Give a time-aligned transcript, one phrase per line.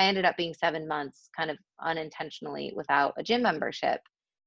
[0.00, 4.00] I ended up being seven months kind of unintentionally without a gym membership.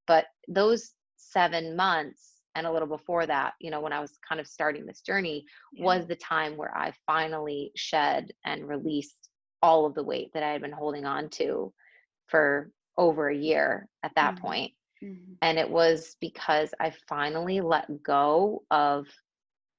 [0.08, 4.40] But those seven months and a little before that, you know, when I was kind
[4.40, 5.84] of starting this journey, yeah.
[5.84, 9.16] was the time where I finally shed and released
[9.62, 11.72] all of the weight that I had been holding on to
[12.26, 14.46] for over a year at that mm-hmm.
[14.46, 14.72] point.
[15.04, 15.34] Mm-hmm.
[15.40, 19.06] And it was because I finally let go of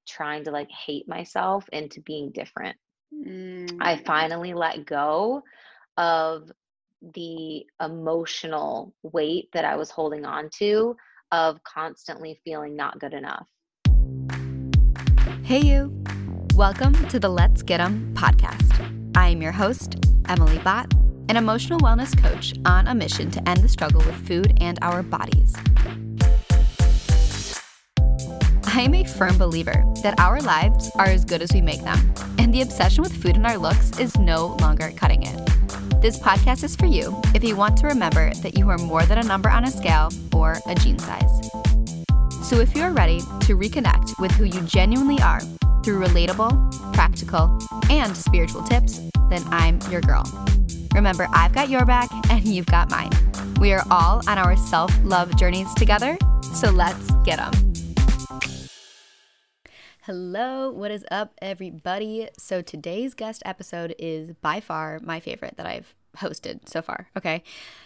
[0.07, 2.77] trying to like hate myself into being different.
[3.13, 3.77] Mm-hmm.
[3.81, 4.05] I mm.
[4.05, 5.43] finally let go
[5.97, 6.51] of
[7.13, 10.95] the emotional weight that I was holding on to
[11.31, 13.47] of constantly feeling not good enough.
[15.43, 16.03] Hey, you.
[16.55, 18.73] Welcome to the Let's Get 'em podcast.
[19.15, 19.95] I am your host,
[20.27, 20.93] Emily Bott,
[21.29, 25.03] an emotional wellness coach on a mission to end the struggle with food and our
[25.03, 25.53] bodies.
[28.67, 32.13] I am a firm believer that our lives are as good as we make them,
[32.37, 35.39] and the obsession with food and our looks is no longer cutting it.
[36.01, 39.17] This podcast is for you if you want to remember that you are more than
[39.17, 41.49] a number on a scale or a jean size.
[42.43, 45.41] So if you are ready to reconnect with who you genuinely are
[45.83, 50.23] through relatable, practical, and spiritual tips, then I'm your girl.
[50.93, 53.11] Remember, I've got your back and you've got mine.
[53.59, 56.17] We are all on our self love journeys together,
[56.53, 57.64] so let's get them.
[60.05, 62.29] Hello, what is up, everybody?
[62.37, 67.07] So, today's guest episode is by far my favorite that I've hosted so far.
[67.17, 67.41] Okay.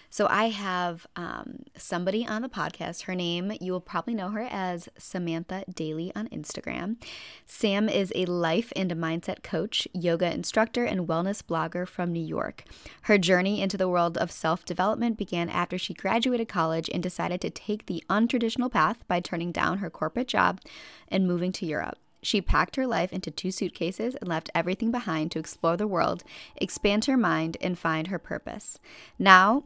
[0.09, 3.03] So, I have um, somebody on the podcast.
[3.03, 6.97] Her name, you will probably know her as Samantha Daly on Instagram.
[7.45, 12.65] Sam is a life and mindset coach, yoga instructor, and wellness blogger from New York.
[13.03, 17.39] Her journey into the world of self development began after she graduated college and decided
[17.39, 20.59] to take the untraditional path by turning down her corporate job
[21.07, 21.97] and moving to Europe.
[22.21, 26.23] She packed her life into two suitcases and left everything behind to explore the world,
[26.57, 28.79] expand her mind, and find her purpose.
[29.17, 29.63] Now,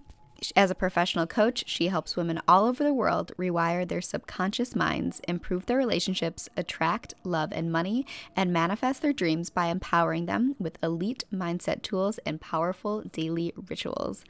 [0.55, 5.21] as a professional coach, she helps women all over the world rewire their subconscious minds,
[5.27, 8.05] improve their relationships, attract love and money,
[8.35, 14.23] and manifest their dreams by empowering them with elite mindset tools and powerful daily rituals.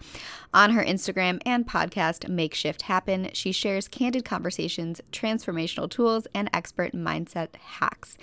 [0.53, 6.49] On her Instagram and podcast, Make Shift Happen, she shares candid conversations, transformational tools, and
[6.53, 8.17] expert mindset hacks.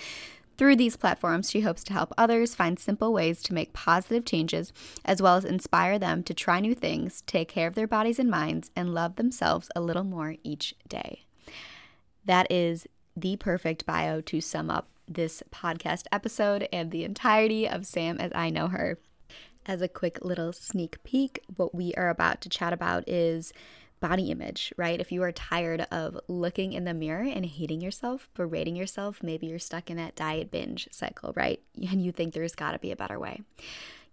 [0.60, 4.74] Through these platforms, she hopes to help others find simple ways to make positive changes,
[5.06, 8.30] as well as inspire them to try new things, take care of their bodies and
[8.30, 11.24] minds, and love themselves a little more each day.
[12.26, 17.86] That is the perfect bio to sum up this podcast episode and the entirety of
[17.86, 18.98] Sam as I know her.
[19.64, 23.54] As a quick little sneak peek, what we are about to chat about is
[24.00, 25.00] body image, right?
[25.00, 29.46] If you are tired of looking in the mirror and hating yourself, berating yourself, maybe
[29.46, 31.60] you're stuck in that diet binge cycle, right?
[31.90, 33.42] And you think there's got to be a better way.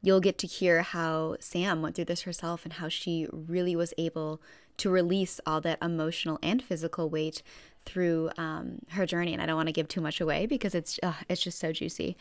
[0.02, 3.94] You'll get to hear how Sam went through this herself and how she really was
[3.98, 4.42] able
[4.78, 7.42] to release all that emotional and physical weight
[7.86, 9.34] through um, her journey.
[9.34, 11.72] And I don't want to give too much away because it's uh, it's just so
[11.72, 12.18] juicy.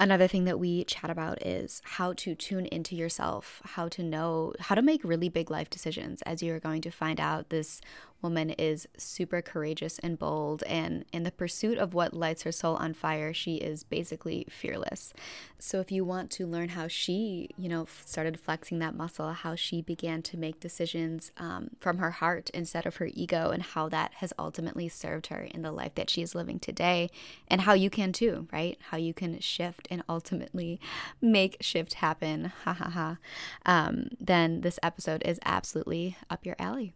[0.00, 4.54] Another thing that we chat about is how to tune into yourself, how to know
[4.60, 7.80] how to make really big life decisions as you're going to find out this
[8.22, 12.76] woman is super courageous and bold and in the pursuit of what lights her soul
[12.76, 15.12] on fire she is basically fearless.
[15.58, 19.54] So if you want to learn how she you know started flexing that muscle how
[19.54, 23.88] she began to make decisions um, from her heart instead of her ego and how
[23.88, 27.10] that has ultimately served her in the life that she is living today
[27.48, 28.78] and how you can too right?
[28.90, 30.80] How you can shift and ultimately
[31.20, 32.52] make shift happen.
[32.64, 33.18] Ha ha ha.
[33.66, 36.94] Um, then this episode is absolutely up your alley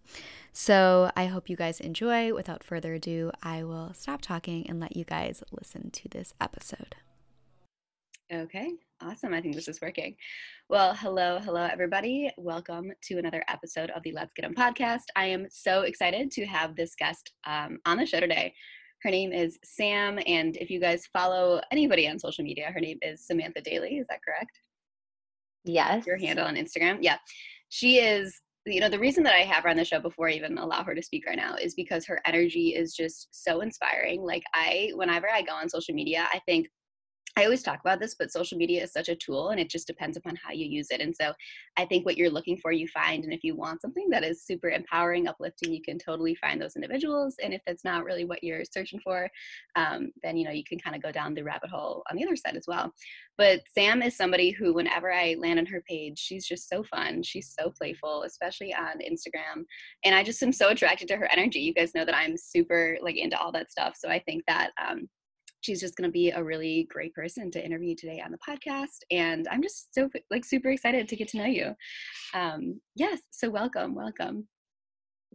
[0.52, 2.34] so I hope you guys enjoy.
[2.34, 6.96] Without further ado, I will stop talking and let you guys listen to this episode.
[8.32, 9.34] Okay, awesome.
[9.34, 10.16] I think this is working.
[10.68, 12.30] Well, hello, hello, everybody.
[12.38, 15.04] Welcome to another episode of the Let's Get 'em podcast.
[15.16, 18.54] I am so excited to have this guest um, on the show today.
[19.02, 22.98] Her name is Sam, and if you guys follow anybody on social media, her name
[23.02, 23.98] is Samantha Daly.
[23.98, 24.60] Is that correct?
[25.64, 26.06] Yes.
[26.06, 26.98] Your handle on Instagram.
[27.00, 27.18] Yeah.
[27.68, 30.32] She is you know the reason that i have her on the show before i
[30.32, 34.22] even allow her to speak right now is because her energy is just so inspiring.
[34.22, 36.68] Like i whenever i go on social media i think
[37.36, 39.86] I always talk about this, but social media is such a tool and it just
[39.86, 41.00] depends upon how you use it.
[41.00, 41.32] And so
[41.78, 43.24] I think what you're looking for, you find.
[43.24, 46.76] And if you want something that is super empowering, uplifting, you can totally find those
[46.76, 47.36] individuals.
[47.42, 49.30] And if that's not really what you're searching for,
[49.76, 52.24] um, then, you know, you can kind of go down the rabbit hole on the
[52.24, 52.92] other side as well.
[53.38, 57.22] But Sam is somebody who, whenever I land on her page, she's just so fun.
[57.22, 59.64] She's so playful, especially on Instagram.
[60.04, 61.60] And I just am so attracted to her energy.
[61.60, 63.96] You guys know that I'm super like into all that stuff.
[63.98, 65.08] So I think that, um,
[65.62, 68.98] she's just going to be a really great person to interview today on the podcast
[69.10, 71.74] and i'm just so like super excited to get to know you
[72.34, 74.46] um, yes so welcome welcome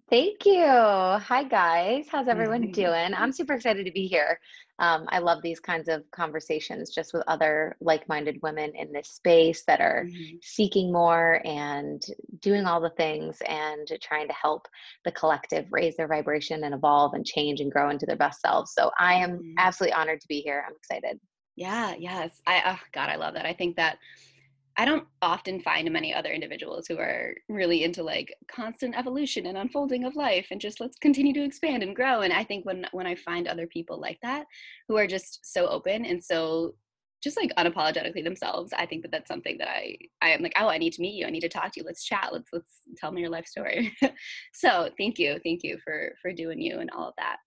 [0.09, 0.63] Thank you.
[0.63, 2.05] Hi, guys.
[2.09, 3.13] How's everyone doing?
[3.13, 4.39] I'm super excited to be here.
[4.79, 9.09] Um, I love these kinds of conversations just with other like minded women in this
[9.09, 10.37] space that are mm-hmm.
[10.41, 12.03] seeking more and
[12.41, 14.67] doing all the things and trying to help
[15.03, 18.73] the collective raise their vibration and evolve and change and grow into their best selves.
[18.73, 19.53] So I am mm-hmm.
[19.57, 20.63] absolutely honored to be here.
[20.67, 21.19] I'm excited.
[21.55, 22.41] Yeah, yes.
[22.45, 23.47] I, oh God, I love that.
[23.47, 23.97] I think that
[24.79, 29.57] I don't often find many other individuals who are really into like constant evolution and
[29.57, 32.21] unfolding of life and just let's continue to expand and grow.
[32.21, 34.45] And I think when when I find other people like that
[34.87, 36.75] who are just so open and so
[37.23, 40.67] just like unapologetically themselves i think that that's something that i i am like oh
[40.67, 41.25] i need to meet you.
[41.25, 41.85] I need to talk to you.
[41.85, 42.29] Let's chat.
[42.31, 43.95] Let's let's tell me your life story.
[44.53, 45.39] So thank you.
[45.43, 47.37] Thank you for for doing you and all of that.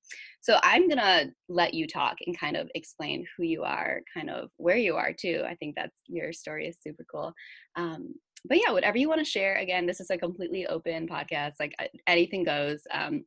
[0.41, 4.51] So i'm gonna let you talk and kind of explain who you are kind of
[4.57, 5.43] where you are too.
[5.47, 7.33] I think that's your story is super cool.
[7.77, 8.15] Um,
[8.45, 11.75] but yeah whatever you want to share again this is a completely open podcast like
[12.07, 12.81] anything goes.
[12.93, 13.25] Um,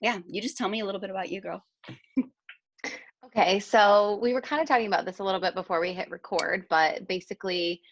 [0.00, 1.64] yeah you just tell me a little bit about you girl
[3.36, 6.08] Okay, so we were kind of talking about this a little bit before we hit
[6.08, 7.82] record, but basically,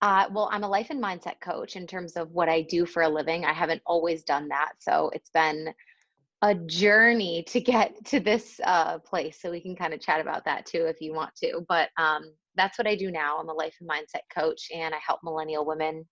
[0.00, 3.02] uh, well, I'm a life and mindset coach in terms of what I do for
[3.02, 3.44] a living.
[3.44, 4.72] I haven't always done that.
[4.78, 5.74] So it's been
[6.40, 9.38] a journey to get to this uh, place.
[9.40, 11.60] So we can kind of chat about that too if you want to.
[11.68, 13.36] But um, that's what I do now.
[13.38, 16.06] I'm a life and mindset coach, and I help millennial women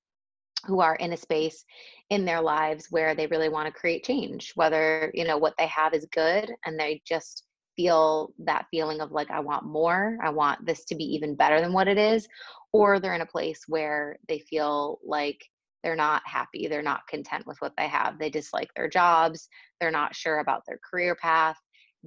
[0.67, 1.65] who are in a space
[2.11, 5.67] in their lives where they really want to create change, whether, you know, what they
[5.69, 7.45] have is good and they just
[7.77, 11.61] feel that feeling of like, I want more, I want this to be even better
[11.61, 12.27] than what it is,
[12.73, 15.45] or they're in a place where they feel like
[15.83, 19.49] they're not happy, they're not content with what they have, they dislike their jobs,
[19.81, 21.59] they're not sure about their career path,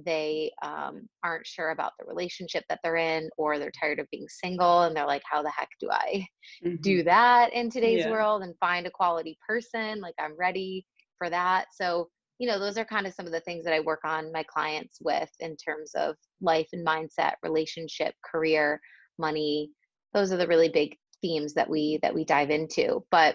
[0.04, 4.26] they um, aren't sure about the relationship that they're in, or they're tired of being
[4.28, 6.26] single and they're like, how the heck do I
[6.64, 6.76] mm-hmm.
[6.80, 8.10] do that in today's yeah.
[8.10, 10.00] world and find a quality person?
[10.00, 10.86] Like, I'm ready
[11.18, 11.66] for that.
[11.74, 14.32] So, you know those are kind of some of the things that i work on
[14.32, 18.80] my clients with in terms of life and mindset relationship career
[19.18, 19.70] money.
[20.14, 23.34] Those are the really big themes that we that we dive into but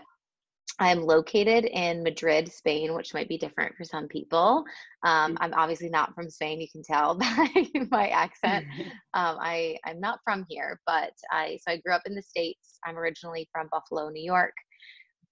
[0.80, 4.64] i'm located in madrid spain which might be different for some people.
[5.04, 8.66] Um, i'm obviously not from spain you can tell by my accent.
[9.16, 12.80] Um, i i'm not from here but i so i grew up in the states.
[12.86, 14.54] I'm originally from buffalo new york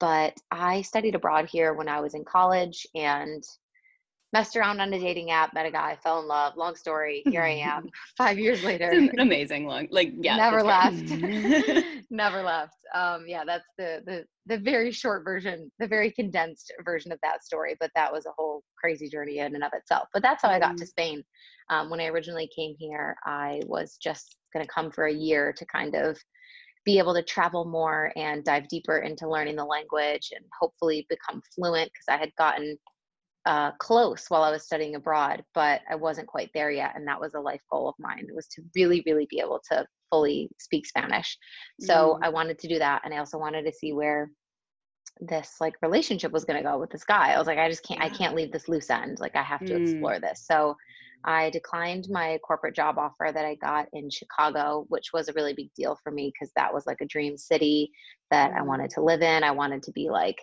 [0.01, 3.43] but I studied abroad here when I was in college and
[4.33, 6.55] messed around on a dating app, met a guy, fell in love.
[6.55, 7.23] Long story.
[7.25, 8.89] Here I am, five years later.
[8.91, 11.09] It's amazing long, like yeah, never left,
[12.09, 12.75] never left.
[12.93, 17.43] Um, yeah, that's the the the very short version, the very condensed version of that
[17.43, 17.75] story.
[17.79, 20.07] But that was a whole crazy journey in and of itself.
[20.13, 20.85] But that's how I got to mm-hmm.
[20.85, 21.23] Spain.
[21.69, 25.53] Um, when I originally came here, I was just going to come for a year
[25.53, 26.17] to kind of
[26.83, 31.41] be able to travel more and dive deeper into learning the language and hopefully become
[31.53, 32.77] fluent because I had gotten
[33.45, 36.93] uh, close while I was studying abroad, but I wasn't quite there yet.
[36.95, 39.85] And that was a life goal of mine was to really, really be able to
[40.11, 41.37] fully speak Spanish.
[41.79, 42.25] So mm.
[42.25, 43.01] I wanted to do that.
[43.03, 44.29] And I also wanted to see where
[45.19, 47.31] this like relationship was going to go with this guy.
[47.31, 48.07] I was like, I just can't, yeah.
[48.07, 49.19] I can't leave this loose end.
[49.19, 49.81] Like I have to mm.
[49.81, 50.45] explore this.
[50.45, 50.75] So
[51.23, 55.53] I declined my corporate job offer that I got in Chicago, which was a really
[55.53, 57.91] big deal for me because that was like a dream city
[58.31, 58.95] that I wanted mm.
[58.95, 59.43] to live in.
[59.43, 60.37] I wanted to be like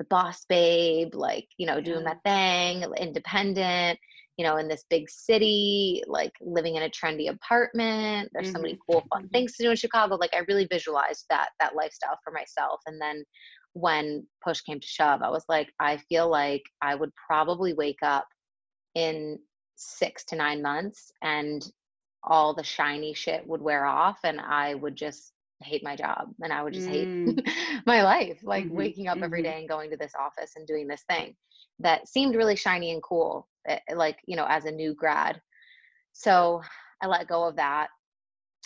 [0.00, 3.98] the boss babe, like, you know, doing my thing, independent,
[4.38, 8.30] you know, in this big city, like living in a trendy apartment.
[8.32, 8.56] There's mm-hmm.
[8.56, 9.28] so many mm-hmm, cool, fun mm-hmm.
[9.28, 10.16] things to do in Chicago.
[10.16, 12.80] Like I really visualized that that lifestyle for myself.
[12.86, 13.24] And then
[13.74, 18.02] when push came to shove, I was like, I feel like I would probably wake
[18.02, 18.26] up
[18.94, 19.38] in
[19.76, 21.62] six to nine months and
[22.24, 26.52] all the shiny shit would wear off and I would just hate my job and
[26.52, 27.40] I would just mm.
[27.46, 27.54] hate
[27.86, 28.76] my life, like mm-hmm.
[28.76, 29.24] waking up mm-hmm.
[29.24, 31.34] every day and going to this office and doing this thing
[31.80, 35.40] that seemed really shiny and cool, eh, like, you know, as a new grad.
[36.12, 36.62] So
[37.02, 37.88] I let go of that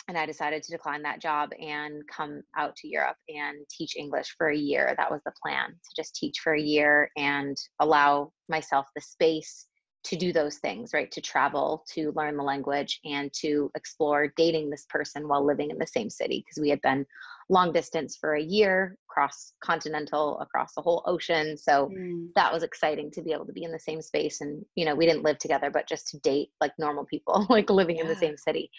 [0.07, 4.35] and I decided to decline that job and come out to Europe and teach English
[4.37, 4.93] for a year.
[4.97, 9.65] That was the plan to just teach for a year and allow myself the space
[10.05, 11.11] to do those things, right?
[11.11, 15.79] To travel, to learn the language, and to explore dating this person while living in
[15.79, 17.05] the same city because we had been
[17.49, 21.57] long distance for a year, cross continental, across the whole ocean.
[21.57, 22.27] So mm.
[22.35, 24.41] that was exciting to be able to be in the same space.
[24.41, 27.69] And, you know, we didn't live together, but just to date like normal people, like
[27.69, 28.03] living yeah.
[28.03, 28.69] in the same city.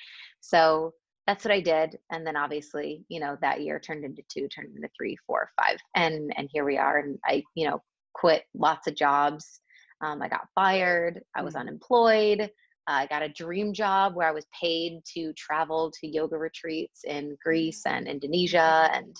[0.41, 0.95] So
[1.27, 1.99] that's what I did.
[2.13, 5.79] And then obviously, you know, that year turned into two, turned into three, four, five.
[5.97, 6.99] And and here we are.
[6.99, 7.83] And I, you know,
[8.15, 9.61] quit lots of jobs
[10.01, 11.23] um, I got fired.
[11.35, 11.61] I was mm.
[11.61, 12.51] unemployed.
[12.87, 17.37] I got a dream job where I was paid to travel to yoga retreats in
[17.43, 19.17] Greece and Indonesia, and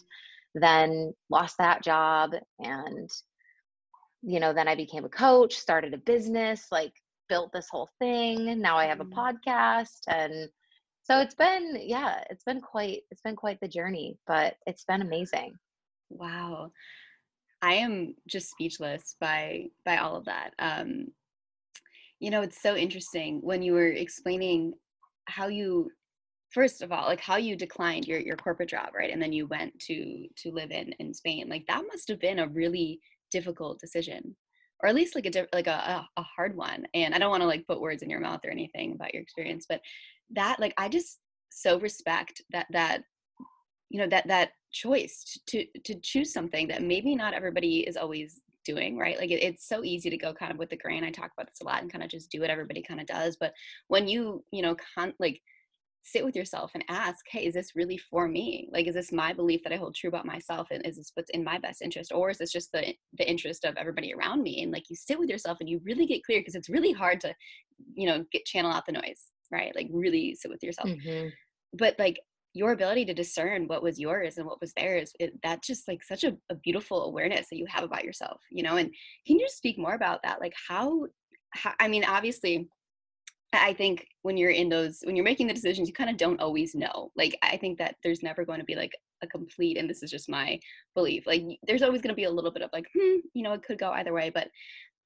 [0.55, 2.31] then lost that job.
[2.61, 3.11] And,
[4.23, 6.93] you know, then I became a coach, started a business, like
[7.29, 8.61] built this whole thing.
[8.61, 9.13] Now I have a Mm.
[9.13, 10.03] podcast.
[10.07, 10.49] And
[11.03, 15.03] so it's been, yeah, it's been quite, it's been quite the journey, but it's been
[15.03, 15.55] amazing.
[16.09, 16.71] Wow.
[17.63, 20.51] I am just speechless by by all of that.
[20.59, 21.09] Um,
[22.21, 24.75] you know, it's so interesting when you were explaining
[25.27, 25.91] how you
[26.51, 29.11] first of all, like how you declined your your corporate job, right?
[29.11, 31.49] And then you went to to live in in Spain.
[31.49, 34.37] Like that must have been a really difficult decision.
[34.83, 36.87] Or at least like a like a, a hard one.
[36.95, 39.23] And I don't want to like put words in your mouth or anything about your
[39.23, 39.81] experience, but
[40.31, 41.19] that like I just
[41.51, 43.03] so respect that that
[43.91, 48.41] you know that that choice to to choose something that maybe not everybody is always
[48.65, 49.19] doing right?
[49.19, 51.05] Like it, it's so easy to go kind of with the grain.
[51.05, 53.07] I talk about this a lot and kind of just do what everybody kind of
[53.07, 53.53] does but
[53.89, 55.41] when you you know con- like
[56.03, 58.69] sit with yourself and ask hey is this really for me?
[58.73, 61.31] Like is this my belief that i hold true about myself and is this what's
[61.31, 64.63] in my best interest or is this just the the interest of everybody around me?
[64.63, 67.21] And like you sit with yourself and you really get clear because it's really hard
[67.21, 67.35] to
[67.95, 69.75] you know get channel out the noise right?
[69.77, 70.89] Like really sit with yourself.
[70.91, 71.33] Mhm.
[71.73, 72.19] but like
[72.57, 76.03] your ability to discern what was yours and what was theirs it, that's just like
[76.03, 78.89] such a, a beautiful awareness that you have about yourself you know and
[79.27, 80.41] can you just speak more about that?
[80.41, 81.07] Like how,
[81.51, 82.69] how i mean obviously
[83.53, 86.41] i think when you're in those when you're making the decisions you kind of don't
[86.41, 87.11] always know.
[87.17, 90.11] Like i think that there's never going to be like a complete and this is
[90.11, 90.59] just my
[90.95, 93.53] belief like there's always going to be a little bit of like hmm you know
[93.53, 94.49] it could go either way but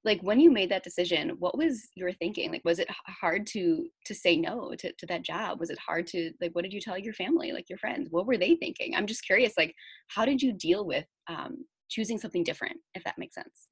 [0.04, 2.50] like when you made that decision what was your thinking?
[2.50, 5.60] Like was it hard to to say no to, to that job?
[5.60, 8.08] Was it hard to like what did you tell your family like your friends?
[8.10, 8.94] What were they thinking?
[8.94, 9.74] I'm just curious like
[10.08, 13.69] how did you deal with um choosing something different if that makes sense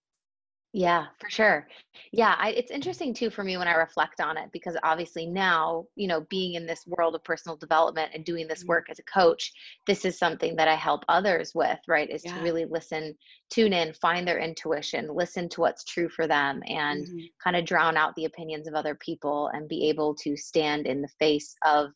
[0.78, 1.66] Yeah, for sure.
[2.12, 5.87] Yeah, I, it's interesting too for me when I reflect on it because obviously now,
[5.97, 8.68] you know, being in this world of personal development and doing this Mhm.
[8.68, 9.50] work as a coach,
[9.88, 12.08] this is something that I help others with, right?
[12.08, 13.16] Is to really listen,
[13.50, 17.30] tune in, find their intuition, listen to what's true for them, and Mhm.
[17.42, 21.02] kind of drown out the opinions of other people and be able to stand in
[21.02, 21.90] the face of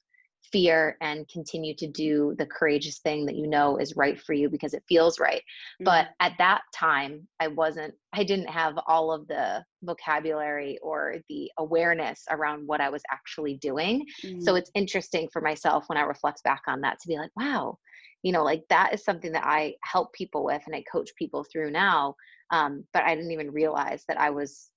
[0.50, 4.48] fear and continue to do the courageous thing that you know is right for you
[4.50, 5.42] because it feels right.
[5.80, 11.50] But at that time i wasn't i didn't have all of the vocabulary or the
[11.58, 14.04] awareness around what i was actually doing.
[14.24, 14.42] Mhm.
[14.42, 17.78] so it's interesting for myself when i reflect back on that to be like wow
[18.22, 21.44] you know like that is something that i help people with and i coach people
[21.44, 22.14] through now.
[22.50, 24.71] Um, but i didn't even realize that i was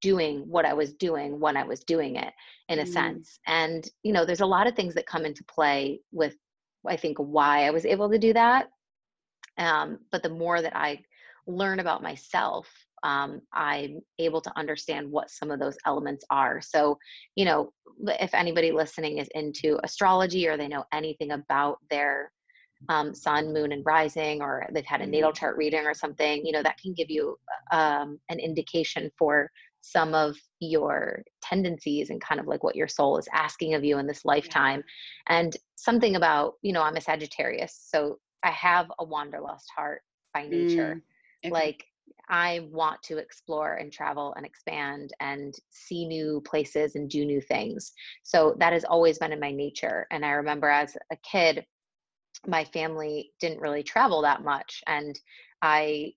[0.00, 2.32] doing what i was doing when i was doing it
[2.68, 2.88] in a Mm.
[2.88, 3.38] sense.
[3.46, 6.36] And you know there's a lot of things that come into play with
[6.88, 8.68] i think why i was able to do that.
[9.58, 10.98] Um, but the more that i
[11.46, 12.68] learn about myself
[13.02, 16.60] um, i'm able to understand what some of those elements are.
[16.60, 16.98] So
[17.36, 17.72] you know
[18.26, 22.32] if anybody listening is into astrology or they know anything about their
[22.88, 26.52] um, sun moon and rising or they've had a natal chart reading or something you
[26.52, 27.36] know that can give you
[27.72, 29.50] um, an indication for
[29.82, 33.98] some of your tendencies and kind of like what your soul is asking of you
[33.98, 34.82] in this lifetime
[35.28, 40.02] and something about you know i'm a sagittarius so i have a wanderlust heart
[40.34, 41.02] by nature
[41.44, 41.46] Mm.
[41.46, 41.50] Okay.
[41.52, 41.84] like
[42.28, 47.40] i want to explore and travel and expand and see new places and do new
[47.40, 51.64] things so that has always been in my nature and i remember as a kid
[52.46, 55.18] my family didn't really travel that much and
[55.62, 56.12] i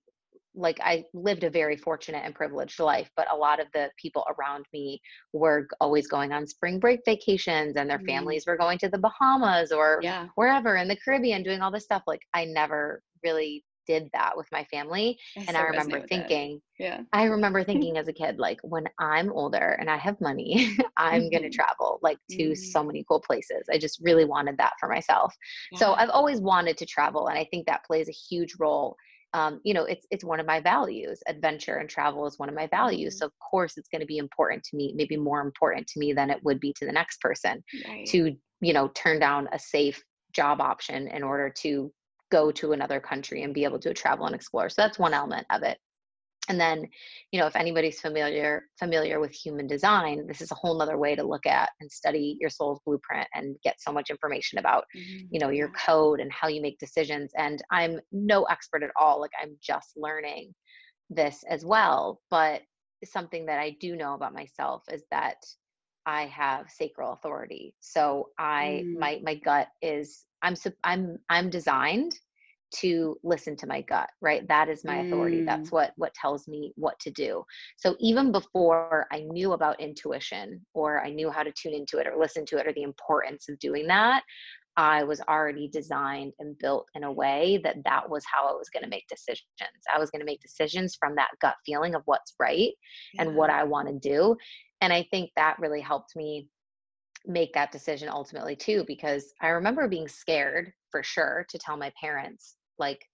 [0.54, 4.24] like i lived a very fortunate and privileged life but a lot of the people
[4.38, 5.00] around me
[5.32, 8.06] were always going on spring break vacations and their Mm.
[8.06, 11.84] families were going to the bahamas or yeah wherever in the caribbean doing all this
[11.84, 16.08] stuff like i never really did that with my family and so i remember that.
[16.08, 20.20] thinking yeah I remember thinking as a kid, like when I'm older and I have
[20.20, 22.56] money, I'm going to travel like to Mhm.
[22.56, 23.68] so many cool places.
[23.72, 25.32] I just really wanted that for myself.
[25.74, 28.96] So I've always wanted to travel, and I think that plays a huge role.
[29.34, 31.22] Um, you know, it's it's one of my values.
[31.26, 33.16] Adventure and travel is one of my values.
[33.16, 33.18] Mhm.
[33.18, 36.12] So of course, it's going to be important to me, maybe more important to me
[36.12, 38.06] than it would be to the next person right.
[38.06, 41.92] to you know turn down a safe job option in order to
[42.30, 44.68] go to another country and be able to travel and explore.
[44.68, 45.78] So that's one element of it
[46.48, 46.86] and then
[47.32, 51.14] you know if anybody's familiar familiar with human design this is a whole nother way
[51.14, 55.28] to look at and study your soul's blueprint and get so much information about Mhm.
[55.30, 59.20] you know your code and how you make decisions and i'm no expert at all
[59.20, 60.54] like i'm just learning
[61.10, 62.62] this as well but
[63.04, 65.36] something that i do know about myself is that
[66.06, 68.98] i have sacral authority so i Mm.
[68.98, 72.18] my my gut is i'm i'm i'm designed
[72.80, 74.46] to listen to my gut right?
[74.48, 75.42] That is my authority.
[75.42, 75.46] Mm.
[75.46, 77.44] that's what what tells me what to do.
[77.76, 82.06] So even before i knew about intuition or i knew how to tune into it
[82.06, 84.22] or listen to it or the importance of doing that
[84.76, 88.68] i was already designed and built in a way that that was how i was
[88.70, 89.44] going to make decisions.
[89.94, 92.72] I was going to make decisions from that gut feeling of what's right
[93.18, 94.36] and what i want to do.
[94.80, 96.48] And i think that really helped me
[97.26, 101.90] make that decision ultimately too because i remember being scared for sure to tell my
[101.98, 103.06] parents like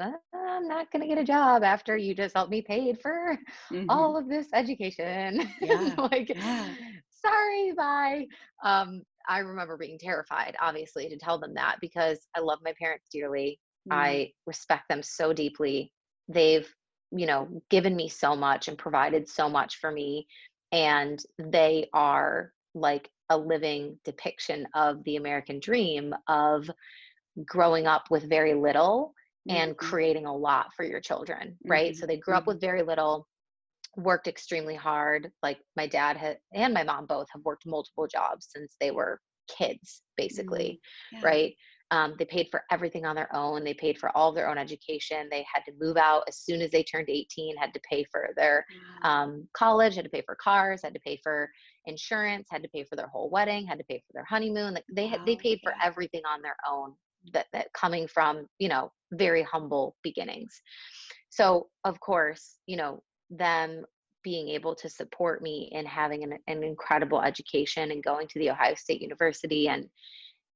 [0.00, 3.36] "Uh, i'm not going to get a job after you just helped me paid for
[3.72, 3.88] Mhm.
[3.88, 6.74] all of this education Yeah, like yeah.
[7.08, 8.26] sorry bye
[8.64, 13.08] um i remember being terrified obviously to tell them that because i love my parents
[13.12, 13.92] dearly Mm.
[13.92, 15.92] I respect them so deeply.
[16.28, 16.72] They've,
[17.10, 20.26] you know, given me so much and provided so much for me.
[20.70, 26.70] And they are like a living depiction of the American dream of
[27.46, 29.14] growing up with very little
[29.48, 29.78] and Mhm.
[29.78, 31.96] creating a lot for your children, right?
[31.96, 32.46] So Mhm, they grew up mhm.
[32.46, 33.26] with very little,
[33.96, 35.32] worked extremely hard.
[35.42, 39.20] Like my dad had, and my mom both have worked multiple jobs since they were
[39.48, 40.80] kids, basically
[41.12, 41.20] Yeah.
[41.22, 41.54] right?
[41.92, 43.64] Um, they paid for everything on their own.
[43.64, 45.28] They paid for all of their own education.
[45.28, 48.28] They had to move out as soon as they turned 18, had to pay for
[48.36, 49.24] their Wow.
[49.24, 51.50] um, college, had to pay for cars, had to pay for
[51.86, 54.74] insurance, had to pay for their whole wedding, had to pay for their honeymoon.
[54.74, 56.94] Like they had, they paid for everything on their own.
[57.32, 60.60] That that coming from you know very humble beginnings.
[61.30, 63.84] So of course you know them
[64.22, 68.50] being able to support me in having an, an incredible education and going to the
[68.50, 69.88] Ohio State University and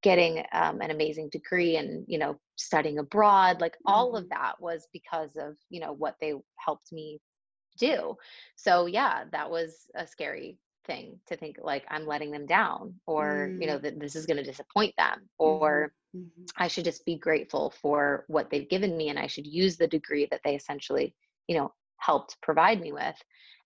[0.03, 4.29] getting um, an amazing degree and you know studying abroad like all of Mhm.
[4.29, 7.19] that was because of you know what they helped me
[7.79, 8.15] do
[8.57, 13.55] so yeah that was a scary thing to think like i'm letting them down or
[13.59, 13.83] you know Mm.
[13.83, 16.53] that this is going to disappoint them Mhm, or mhm.
[16.57, 19.89] i should just be grateful for what they've given me and i should use the
[19.89, 21.15] degree that they essentially
[21.49, 23.17] you know helped provide me with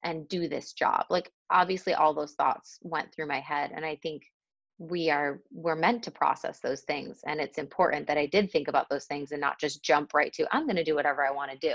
[0.05, 3.97] and do this job like obviously all those thoughts went through my head and i
[4.03, 4.23] think
[4.79, 8.69] we are we're meant to process those things and it's important that i did think
[8.69, 11.31] about those things and not just jump right to i'm going to do whatever i
[11.33, 11.75] want to do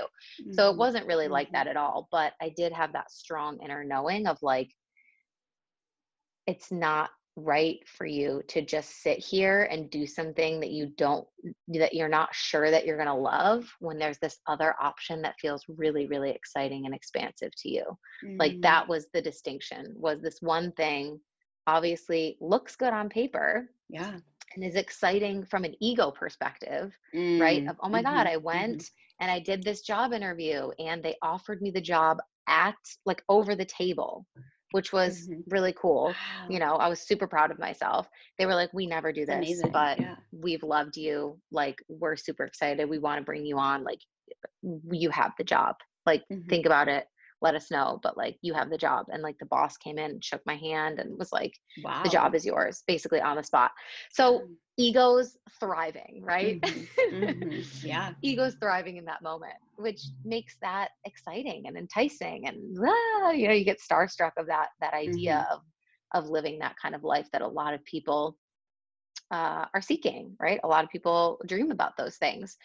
[0.50, 1.52] so it Mhm, wasn't really like mhm.
[1.52, 4.70] that at all but i did have that strong inner knowing of like
[6.46, 11.26] it's not right for you to just sit here and do something that you don't
[11.68, 15.34] that you're not sure that you're going to love when there's this other option that
[15.40, 17.84] feels really really exciting and expansive to you
[18.38, 18.62] like Mm.
[18.62, 21.18] that was the distinction was this one thing
[21.66, 24.20] obviously looks good on paper Yeah.
[24.54, 26.92] and is exciting from an ego perspective
[27.38, 27.68] right Mm.
[27.68, 28.82] of oh my god Mhm, i mhm.
[28.82, 32.18] went and i did this job interview and they offered me the job
[32.48, 34.26] at like over the table
[34.74, 35.44] which was Mhm.
[35.50, 36.14] really cool
[36.48, 38.08] you know i was super proud of myself
[38.38, 39.70] they were like we never do this amazing.
[39.72, 40.16] but Yeah.
[40.32, 44.00] we've loved you like we're super excited we want to bring you on like
[44.90, 46.48] you have the job like Mhm.
[46.48, 47.06] think about it
[47.40, 50.10] let us know but like you have the job and like the boss came in
[50.12, 52.02] and shook my hand and was like Wow.
[52.02, 53.70] the job is yours basically on the spot
[54.10, 57.66] so Um, egos thriving right mhm, mhm.
[57.82, 58.14] Yeah.
[58.22, 63.54] egos thriving in that moment which makes that exciting and enticing and ah, you know
[63.54, 65.46] you get starstruck of that that idea Mhm.
[65.52, 65.60] of
[66.14, 68.36] of living that kind of life that a lot of people
[69.30, 72.56] uh, are seeking right a lot of people dream about those things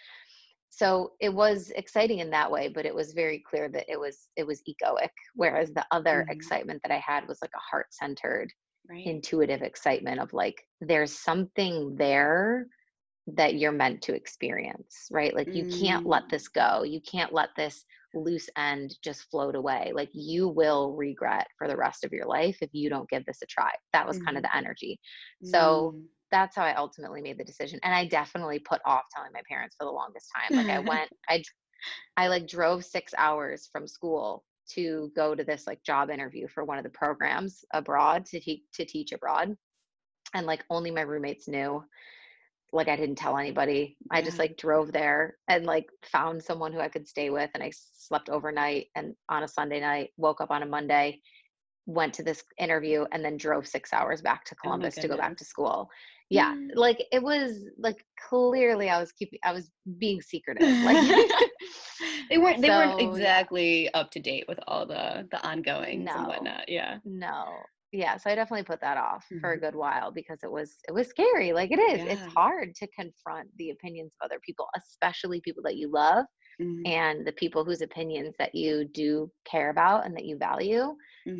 [0.70, 4.30] so it was exciting in that way but it was very clear that it was
[4.36, 6.30] it was egoic whereas the other Mhm.
[6.30, 8.52] excitement that i had was like a heart-centered
[8.88, 9.06] Right.
[9.06, 12.68] intuitive excitement of like there's something there
[13.28, 16.32] that you're meant to experience right like you can't let Mm.
[16.32, 21.48] this go you can't let this loose end just float away like you will regret
[21.58, 24.18] for the rest of your life if you don't give this a try that was
[24.20, 24.44] kind of Mhm.
[24.44, 25.00] the energy
[25.44, 26.10] so Mm.
[26.32, 29.76] that's how i ultimately made the decision and i definitely put off telling my parents
[29.78, 31.42] for the longest time like i went i
[32.18, 34.44] i like drove six hours from school
[34.76, 38.62] to go to this like job interview for one of the programs abroad to teach
[38.74, 39.56] to teach abroad.
[40.34, 41.84] And like only my roommates knew.
[42.72, 43.98] Like i didn't tell anybody.
[44.12, 47.64] I just like drove there and like found someone who i could stay with and
[47.64, 51.20] i slept overnight and on a sunday night woke up on a monday
[51.88, 55.18] went to this interview and then drove six hours back to Oh columbus to go
[55.18, 55.90] back to school.
[56.30, 56.70] Yeah Mm.
[56.76, 60.78] like it was like clearly i was keeping i was being secretive.
[60.84, 60.98] Like
[62.30, 66.16] they weren't they weren't so yeah exactly up to date with all the the ongoings
[66.16, 66.70] and whatnot.
[66.70, 67.00] Yeah.
[67.04, 67.68] No.
[67.92, 69.60] Yeah, so I definitely put that off for a Mhm.
[69.60, 71.54] good while because it was it was scary.
[71.54, 72.04] Like it is.
[72.06, 76.26] It's hard to confront the opinions of other people, especially people that you love
[76.60, 76.86] Mhm.
[76.86, 80.96] and the people whose opinions that you do care about and that you value.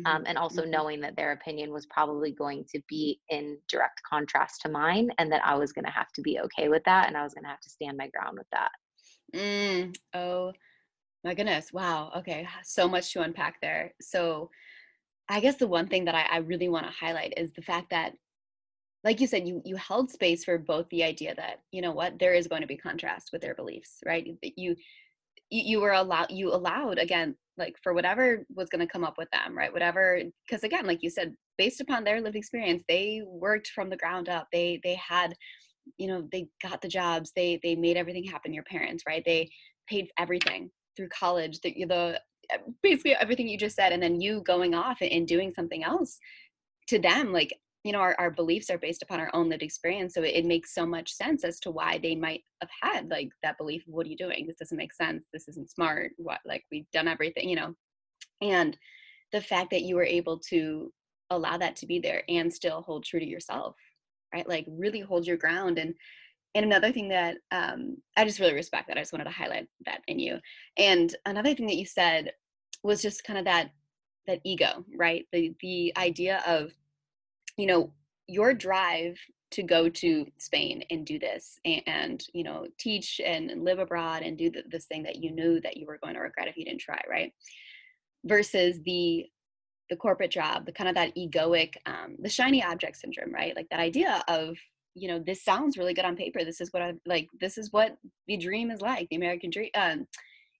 [0.06, 0.26] Um, Mhm.
[0.26, 0.66] and also Mhm.
[0.66, 5.32] knowing that their opinion was probably going to be in direct contrast to mine and
[5.32, 7.44] that I was going to have to be okay with that and I was going
[7.44, 8.72] to have to stand my ground with that.
[9.34, 10.52] Mm, oh
[11.24, 11.72] my goodness.
[11.72, 12.12] Wow.
[12.16, 12.46] Okay.
[12.64, 13.92] So much to unpack there.
[14.00, 14.50] So
[15.28, 17.90] I guess the one thing that I, I really want to highlight is the fact
[17.90, 18.14] that
[19.04, 22.18] like you said you you held space for both the idea that you know what
[22.18, 24.76] there is going to be contrast with their beliefs right you you,
[25.48, 29.30] you were allowed you allowed again like for whatever was going to come up with
[29.30, 33.68] them right whatever because again like you said based upon their lived experience they worked
[33.68, 35.34] from the ground up they they had
[35.96, 39.48] you know they got the jobs they they made everything happen your parents right they
[39.88, 44.42] paid everything through college the, the eh, basically everything you just said and then you
[44.42, 46.18] going off and doing something else
[46.86, 50.12] to them like you know our, our beliefs are based upon our own lived experience
[50.12, 53.30] so it, it, makes so much sense as to why they might have had like
[53.42, 54.46] that belief what are you doing?
[54.46, 55.24] This doesn't make sense.
[55.32, 56.12] This isn't smart.
[56.18, 57.74] What like we've done everything you know?
[58.42, 58.76] And
[59.32, 60.92] the fact that you were able to
[61.30, 63.76] allow that to be there and still hold true to yourself
[64.34, 64.48] right?
[64.48, 65.94] Like really hold your ground and
[66.54, 69.68] and another thing that um, i just really respect that i just wanted to highlight
[69.86, 70.38] that in you.
[70.76, 72.32] And another thing that you said
[72.82, 73.70] was just kind of that
[74.26, 75.26] that ego right?
[75.32, 76.72] The the idea of
[77.56, 77.92] you know
[78.26, 79.18] your drive
[79.52, 84.22] to go to Spain and do this and, and you know teach and live abroad
[84.22, 86.56] and do the, this thing that you knew that you were going to regret if
[86.56, 87.32] you didn't try right?
[88.24, 89.26] Versus the
[89.88, 93.56] the corporate job the kind of that egoic um, the shiny object syndrome right?
[93.56, 94.56] Like that idea of
[94.94, 97.72] you know this sounds really good on paper this is what i like this is
[97.72, 100.06] what the dream is like the american dream um,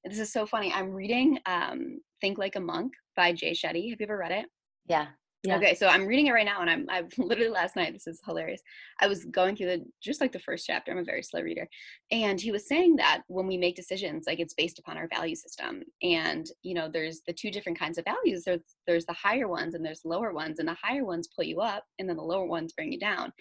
[0.04, 4.00] this is so funny i'm reading um, think like a monk by jay shetty have
[4.00, 4.46] you ever read it?
[4.86, 5.06] Yeah
[5.42, 5.56] yeah.
[5.56, 7.94] Okay, so I'm reading it right now, and I'm I've literally last night.
[7.94, 8.60] This is hilarious.
[9.00, 10.92] I was going through the just like the first chapter.
[10.92, 11.66] I'm a very slow reader,
[12.10, 15.34] and he was saying that when we make decisions, like it's based upon our value
[15.34, 18.44] system, and you know, there's the two different kinds of values.
[18.44, 21.60] There's there's the higher ones and there's lower ones, and the higher ones pull you
[21.60, 23.32] up, and then the lower ones bring you down.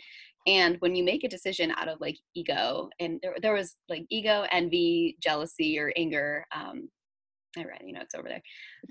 [0.47, 4.05] And when you make a decision out of like ego, and there there was like
[4.09, 6.45] ego, envy, jealousy, or anger.
[6.55, 6.89] Um,
[7.57, 8.41] I read, you know, it's over there.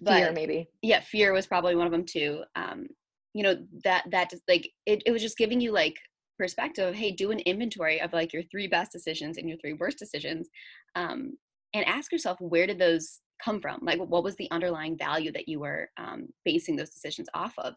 [0.02, 0.68] But, fear, maybe.
[0.82, 2.42] Yeah, fear was probably one of them too.
[2.56, 2.86] Um,
[3.34, 5.96] you know, that that just like it, it was just giving you like
[6.38, 6.94] perspective.
[6.94, 10.48] Hey, do an inventory of like your three best decisions and your three worst decisions,
[10.96, 11.36] um,
[11.74, 13.80] and ask yourself where did those come from?
[13.82, 17.74] Like, what was the underlying value that you were um, basing those decisions off of?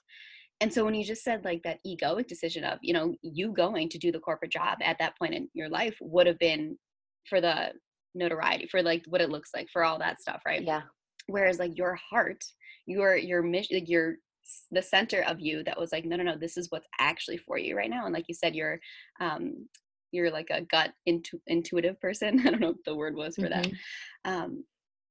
[0.61, 3.89] And so when you just said like that egoic decision of, you know, you going
[3.89, 6.77] to do the corporate job at that point in your life would have been
[7.27, 7.71] for the
[8.13, 10.63] notoriety for like what it looks like for all that stuff right?
[10.63, 10.81] Yeah.
[11.27, 12.43] Whereas like your heart
[12.85, 14.15] your your mission like your
[14.71, 17.57] the center of you that was like no no no this is what's actually for
[17.57, 18.05] you right now.
[18.05, 18.79] And like you said you're
[19.19, 19.67] um
[20.11, 22.39] you're like a gut intu- intuitive person.
[22.45, 23.61] I don't know what the word was for mm-hmm.
[23.61, 23.71] that
[24.25, 24.63] um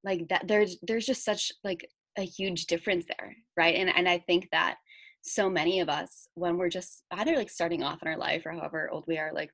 [0.05, 3.77] like that there's there's just such like a huge difference there right?
[3.77, 4.77] And and i think that
[5.23, 8.53] so many of us when we're just either like starting off in our life or
[8.53, 9.51] however old we are like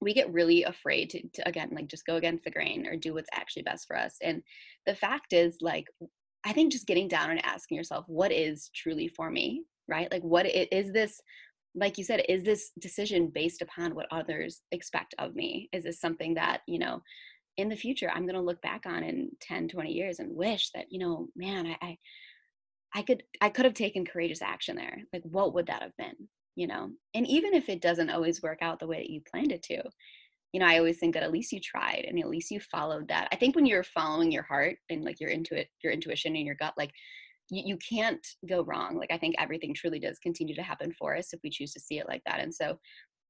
[0.00, 3.14] we get really afraid to, to, again like just go against the grain or do
[3.14, 4.42] what's actually best for us and
[4.86, 5.86] the fact is like
[6.44, 9.64] i think just getting down and asking yourself what is truly for me?
[9.88, 10.10] right?
[10.12, 11.20] Like what is this
[11.74, 15.68] like you said is this decision based upon what others expect of me?
[15.72, 17.02] Is this something that you know
[17.56, 20.70] in the future i'm going to look back on in 10 20 years and wish
[20.76, 21.98] that you know man I, I
[22.94, 24.98] i could i could have taken courageous action there.
[25.12, 26.28] Like what would that have been
[26.58, 29.52] you know and even if it doesn't always work out the way that you planned
[29.52, 29.80] it to
[30.52, 33.06] you know i always think that at least you tried and at least you followed
[33.06, 33.28] that.
[33.30, 36.56] I think when you're following your heart and like your intuit your intuition and your
[36.56, 36.90] gut like
[37.48, 38.98] you, you can't go wrong.
[38.98, 41.80] Like i think everything truly does continue to happen for us if we choose to
[41.80, 42.40] see it like that.
[42.40, 42.78] And so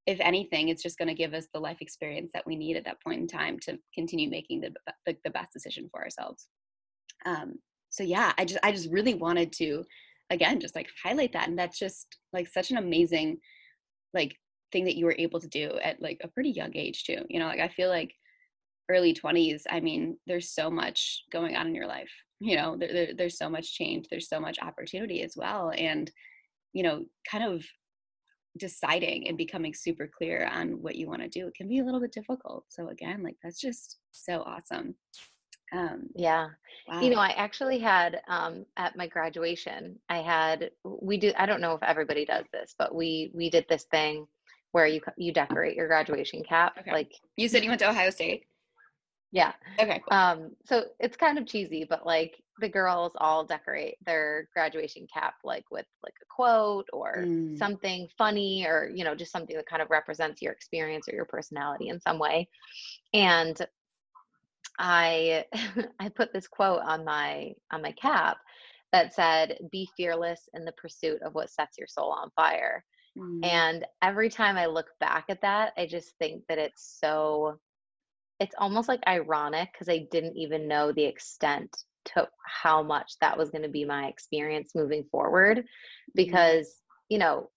[0.07, 2.85] if anything it's just going to give us the life experience that we need at
[2.87, 4.73] that point in time to continue making the
[5.05, 6.49] the, the best decision for ourselves.
[7.27, 7.59] Um
[7.91, 9.85] so yeah i just i just really wanted to
[10.31, 13.39] again just like highlight that and that's just like such an amazing
[14.15, 14.37] like
[14.73, 17.39] thing that you were able to do at like a pretty young age too you
[17.39, 18.13] know like i feel like
[18.91, 22.11] early 20s i mean there's so much going on in your life
[22.41, 26.11] you know there, there, there's so much change there's so much opportunity as well and
[26.73, 27.65] you know kind of
[28.59, 31.85] deciding and becoming super clear on what you want to do it can be a
[31.85, 34.95] little bit difficult so again like that's just so awesome
[35.73, 36.49] um, yeah.
[36.87, 37.01] Wow.
[37.01, 41.33] You know, I actually had um, at my graduation, I had we do.
[41.37, 44.27] I don't know if everybody does this, but we we did this thing
[44.73, 46.77] where you you decorate your graduation cap.
[46.81, 46.93] Okay.
[46.93, 48.45] Like you said, you went to Ohio State.
[49.33, 49.53] Yeah.
[49.79, 50.01] Okay.
[50.09, 50.19] Cool.
[50.19, 50.51] Um.
[50.65, 55.65] So it's kind of cheesy, but like the girls all decorate their graduation cap like
[55.71, 57.57] with like a quote or mm.
[57.57, 61.25] something funny or you know just something that kind of represents your experience or your
[61.25, 62.49] personality in some way
[63.15, 63.67] and
[64.79, 65.45] I
[66.01, 68.39] I put this quote on my on my cap
[68.93, 72.85] that said, "Be fearless in the pursuit of what sets your soul on fire."
[73.19, 73.45] Mm.
[73.45, 77.59] And every time I look back at that, I just think that it's so
[78.41, 83.37] it's almost like ironic because I didn't even know the extent to how much that
[83.37, 85.65] was going to be my experience moving forward
[86.17, 86.23] Mm-hmm.
[86.25, 86.77] because,
[87.09, 87.51] you know,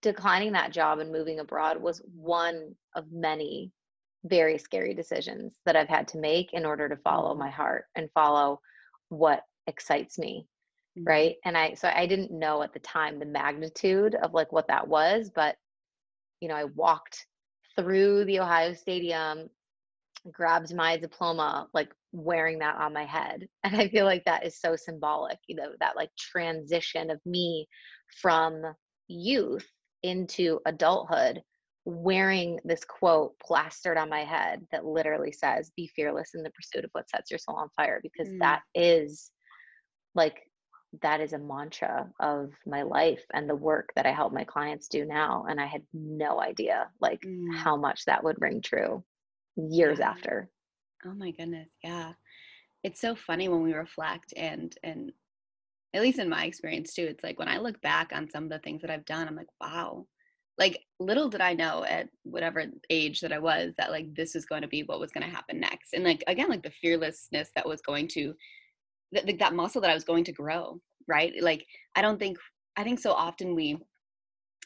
[0.00, 3.72] declining that job and moving abroad was one of many
[4.24, 8.10] very scary decisions that I've had to make in order to follow my heart and
[8.12, 8.60] follow
[9.08, 10.46] what excites me
[10.98, 11.04] Mhm.
[11.06, 14.66] right and i so i didn't know at the time the magnitude of like what
[14.68, 15.56] that was but
[16.40, 17.26] you know i walked
[17.76, 19.48] through the ohio stadium
[20.32, 24.60] grabbed my diploma like wearing that on my head and i feel like that is
[24.60, 27.66] so symbolic you know that like transition of me
[28.20, 28.62] from
[29.08, 29.66] youth
[30.02, 31.42] into adulthood
[31.84, 36.84] wearing this quote plastered on my head that literally says be fearless in the pursuit
[36.84, 38.38] of what sets your soul on fire because Mm.
[38.40, 39.32] that is
[40.14, 40.42] like
[41.00, 44.88] that is a mantra of my life and the work that I help my clients
[44.88, 47.52] do now and I had no idea like Mm.
[47.56, 49.04] how much that would ring true
[49.56, 50.10] years Yeah.
[50.10, 50.50] after
[51.04, 52.12] Oh my goodness, yeah.
[52.84, 55.12] It's so funny when we reflect and and
[55.94, 58.50] at least in my experience too, it's like when I look back on some of
[58.50, 60.06] the things that I've done, I'm like, wow.
[60.58, 64.44] Like little did I know at whatever age that I was that like this is
[64.44, 65.94] going to be what was going to happen next.
[65.94, 68.34] And like again, like the fearlessness that was going to
[69.12, 71.32] that that muscle that I was going to grow, right?
[71.40, 72.38] Like I don't think
[72.76, 73.78] I think so often we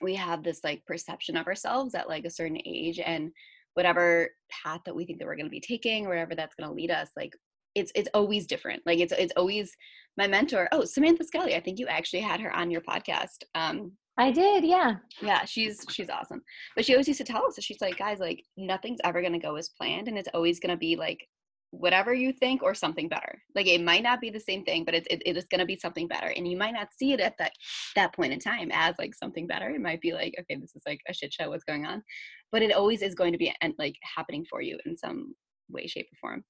[0.02, 3.30] we have this like perception of ourselves at like a certain age and
[3.74, 6.74] whatever path that we think that we're going to be taking wherever that's going to
[6.74, 7.32] lead us like
[7.74, 9.76] it's it's always different like it's it's always
[10.16, 13.92] my mentor oh samantha skelly i think you actually had her on your podcast um
[14.18, 14.96] I did yeah.
[15.20, 16.42] Yeah she's she's awesome.
[16.74, 19.38] But she always used to tell us that she's like guys like nothing's ever to
[19.38, 21.26] go as planned and it's always to be like
[21.70, 23.42] whatever you think or something better.
[23.54, 25.76] Like it might not be the same thing but it's it, it is to be
[25.76, 27.52] something better and you might not see it at that
[27.94, 29.68] that point in time as like something better.
[29.70, 32.02] It might be like okay this is like a shit show what's going on?
[32.52, 35.34] But it always is going to be and like happening for you in some
[35.68, 36.44] way shape or form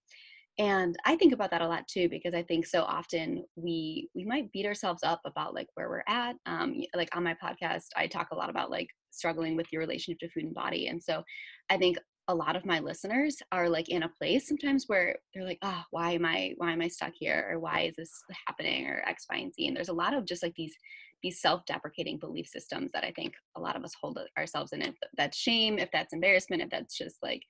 [0.58, 4.24] and i think about that a lot too because i think so often we we
[4.24, 8.06] might beat ourselves up about like where we're at um like on my podcast i
[8.06, 10.88] talk a lot about like struggling with your relationship to food and body.
[10.88, 11.24] And so
[11.70, 11.96] i think
[12.28, 15.82] a lot of my listeners are like in a place sometimes where they're like oh
[15.90, 17.48] why am i why am i stuck here?
[17.50, 18.12] Or why is this
[18.46, 18.86] happening?
[18.86, 19.66] Or x y and z.
[19.66, 20.74] And there's a lot of just like these
[21.22, 24.82] these self-deprecating belief systems that i think a lot of us hold ourselves in.
[24.82, 27.42] If that's shame if that's embarrassment if that's just like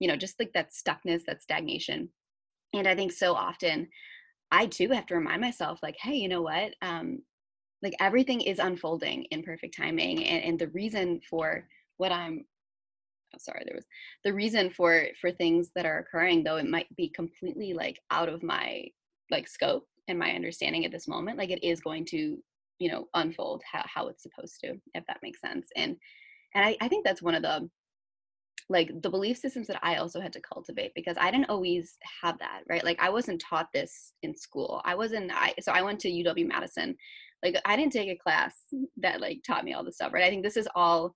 [0.00, 2.08] you know just like that stuckness that stagnation
[2.72, 3.88] and i think so often
[4.50, 6.74] i too have to remind myself like hey you know what?
[6.82, 7.20] Um
[7.82, 10.24] like everything is unfolding in perfect timing.
[10.24, 12.44] And, and the reason for what i'm
[13.34, 13.86] oh, sorry there was
[14.24, 18.28] the reason for for things that are occurring though it might be completely like out
[18.28, 18.84] of my
[19.30, 22.38] like scope and my understanding at this moment like it is going to
[22.82, 25.68] you know unfold how, how it's supposed to if that makes sense.
[25.76, 25.96] And
[26.54, 27.68] and I, I think that's one of the
[28.72, 32.38] like the belief systems that I also had to cultivate because I didn't always have
[32.38, 32.82] that, right?
[32.82, 34.80] Like I wasn't taught this in school.
[34.86, 36.96] I wasn't I so I went to UW Madison.
[37.42, 38.56] Like I didn't take a class
[38.96, 40.24] that like taught me all this stuff, right?
[40.24, 41.12] I think this is all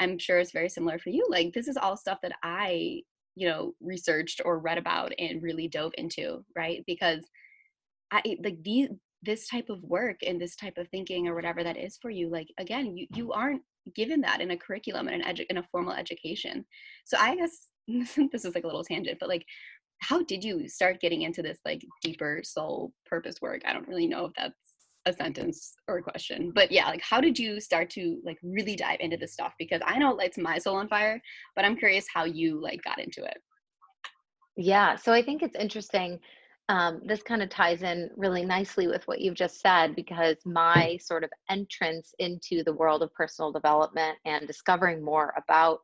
[0.00, 1.26] I'm sure it's very similar for you.
[1.30, 3.00] Like this is all stuff that I,
[3.36, 6.84] you know, researched or read about and really dove into, right?
[6.86, 7.24] Because
[8.12, 8.90] I like these
[9.22, 12.30] this type of work and this type of thinking or whatever that is for you
[12.30, 13.62] like again you you aren't
[13.94, 16.64] given that in a curriculum and an edu- in a formal education.
[17.04, 19.44] So i guess this is like a little tangent but like
[20.00, 23.62] how did you start getting into this like deeper soul purpose work?
[23.66, 24.54] I don't really know if that's
[25.06, 28.76] a sentence or a question but yeah like how did you start to like really
[28.76, 29.54] dive into this stuff?
[29.58, 31.20] Because i know it lights my soul on fire
[31.56, 33.38] but i'm curious how you like got into it.
[34.60, 36.18] Yeah, so I think it's interesting.
[36.70, 40.98] Um, this kind of ties in really nicely with what you've just said because my
[40.98, 45.80] sort of entrance into the world of personal development and discovering more about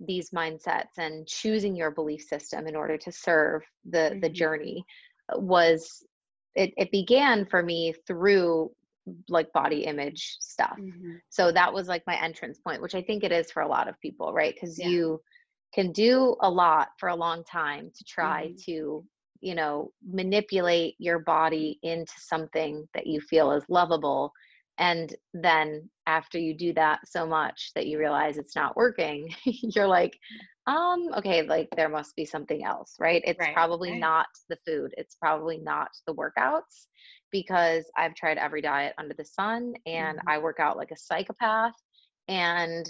[0.00, 4.30] these mindsets and choosing your belief system in order to serve the the Mhm.
[4.30, 4.84] journey
[5.32, 6.04] uh, was
[6.54, 8.70] it, it began for me through
[9.28, 11.20] like body image stuff Mhm.
[11.30, 13.88] so that was like my entrance point which i think it is for a lot
[13.88, 14.84] of people right because Yeah.
[14.84, 15.20] you
[15.72, 18.64] can do a lot for a long time to try Mhm.
[18.64, 19.04] to
[19.40, 24.32] you know manipulate your body into something that you feel is lovable
[24.78, 29.86] and then after you do that so much that you realize it's not working you're
[29.86, 30.18] like
[30.66, 34.00] um okay like there must be something else right it's Right, probably right.
[34.00, 36.86] not the food it's probably not the workouts
[37.30, 40.26] because i've tried every diet under the sun and Mhm.
[40.26, 41.74] i work out like a psychopath
[42.28, 42.86] and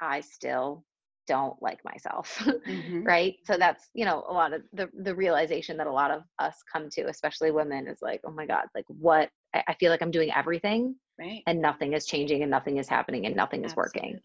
[0.00, 0.84] i still
[1.26, 3.04] don't like myself Mhm.
[3.04, 6.22] right so that's you know a lot of the the realization that a lot of
[6.38, 9.90] us come to especially women is like oh my god like what i, I feel
[9.90, 13.64] like i'm doing everything right and nothing is changing and nothing is happening and nothing
[13.64, 14.18] is working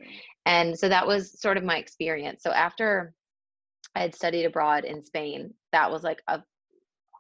[0.46, 3.14] and so that was sort of my experience so after
[3.96, 5.54] I had studied abroad in Spain.
[5.72, 6.42] That was like a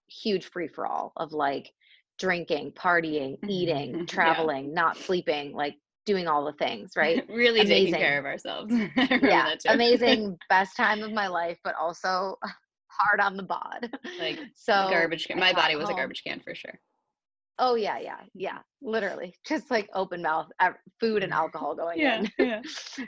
[0.08, 1.72] huge free for all of like
[2.20, 4.06] drinking, partying, eating, yeah.
[4.06, 7.24] traveling, not sleeping, like doing all the things, right?
[7.30, 8.00] really taking Amazing.
[8.00, 8.74] care of ourselves.
[8.96, 12.38] yeah, amazing, best time of my life, but also
[12.88, 13.90] hard on the bod.
[14.20, 15.40] Like so garbage can.
[15.40, 16.80] My body was a garbage can for sure.
[17.60, 18.60] Oh yeah, yeah, yeah.
[18.82, 20.48] Literally, just like open mouth,
[21.00, 22.62] food and alcohol going in yeah.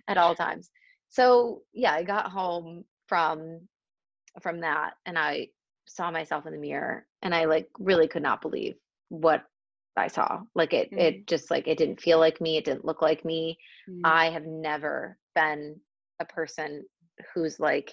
[0.07, 0.69] at all times.
[1.09, 3.61] So yeah, I got home from
[4.41, 5.47] from that, and I
[5.87, 8.75] saw myself in the mirror, and I like really could not believe
[9.09, 9.43] what
[9.97, 10.41] I saw.
[10.55, 12.57] Like it, it just like it didn't feel like me.
[12.57, 13.57] It didn't look like me.
[13.87, 14.03] Mhm.
[14.03, 15.79] I have never been
[16.19, 16.85] a person
[17.33, 17.91] who's like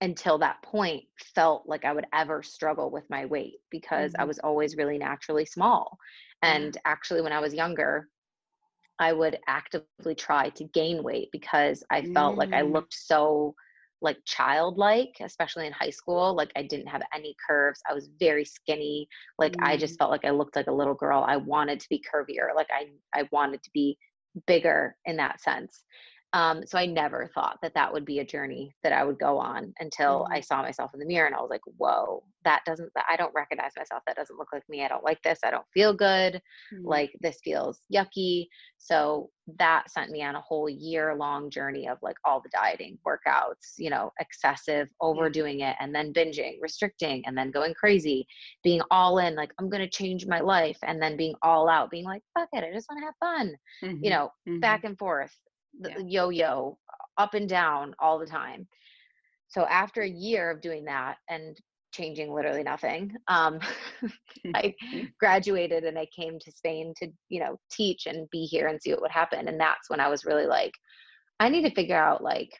[0.00, 1.04] until that point
[1.34, 4.24] felt like I would ever struggle with my weight because I Mhm.
[4.24, 5.98] was always really naturally small.
[6.42, 8.08] And actually when I was younger,
[8.98, 12.62] I would actively try to gain weight because I felt like I Mm.
[12.62, 13.54] looked so
[14.02, 16.34] like childlike, especially in high school.
[16.34, 17.80] Like I didn't have any curves.
[17.88, 19.08] I was very skinny.
[19.38, 19.80] Like I mm.
[19.80, 21.24] just felt like I looked like a little girl.
[21.26, 22.54] I wanted to be curvier.
[22.54, 22.88] Like I
[23.18, 23.96] I wanted to be
[24.46, 25.84] bigger in that sense.
[26.34, 29.38] Um, so I never thought that that would be a journey that I would go
[29.38, 32.90] on until I saw myself in the mirror and I was like, whoa, that doesn't,
[33.08, 34.02] I don't recognize myself.
[34.06, 34.82] That doesn't look like me.
[34.84, 35.40] I don't like this.
[35.44, 36.40] I don't feel good.
[36.72, 36.84] Mhm.
[36.84, 38.46] Like this feels yucky.
[38.78, 42.98] So that sent me on a whole year long journey of like all the dieting,
[43.06, 48.26] workouts, you know, excessive, overdoing it, and then binging, restricting, and then going crazy,
[48.64, 51.90] being all in, like, I'm going to change my life, and then being all out,
[51.90, 53.98] being like, fuck it, I just want to have fun, Mhm.
[54.02, 55.36] you know, back and forth,
[55.80, 55.98] Yeah.
[55.98, 56.78] yo-yo,
[57.18, 58.66] up and down all the time.
[59.48, 61.58] So after a year of doing that and
[61.92, 63.60] changing literally nothing, um,
[64.54, 64.74] I
[65.20, 68.92] graduated and I came to Spain to, you know, teach and be here and see
[68.92, 69.48] what would happen.
[69.48, 70.72] And that's when I was really like,
[71.38, 72.50] I need to figure out like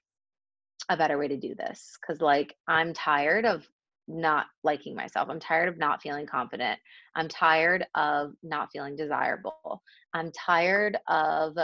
[0.89, 1.97] a better way to do this.
[2.07, 3.67] Cause like I'm tired of
[4.09, 5.29] not liking myself.
[5.31, 6.79] I'm tired of not feeling confident.
[7.15, 9.83] I'm tired of not feeling desirable.
[10.13, 11.57] I'm tired of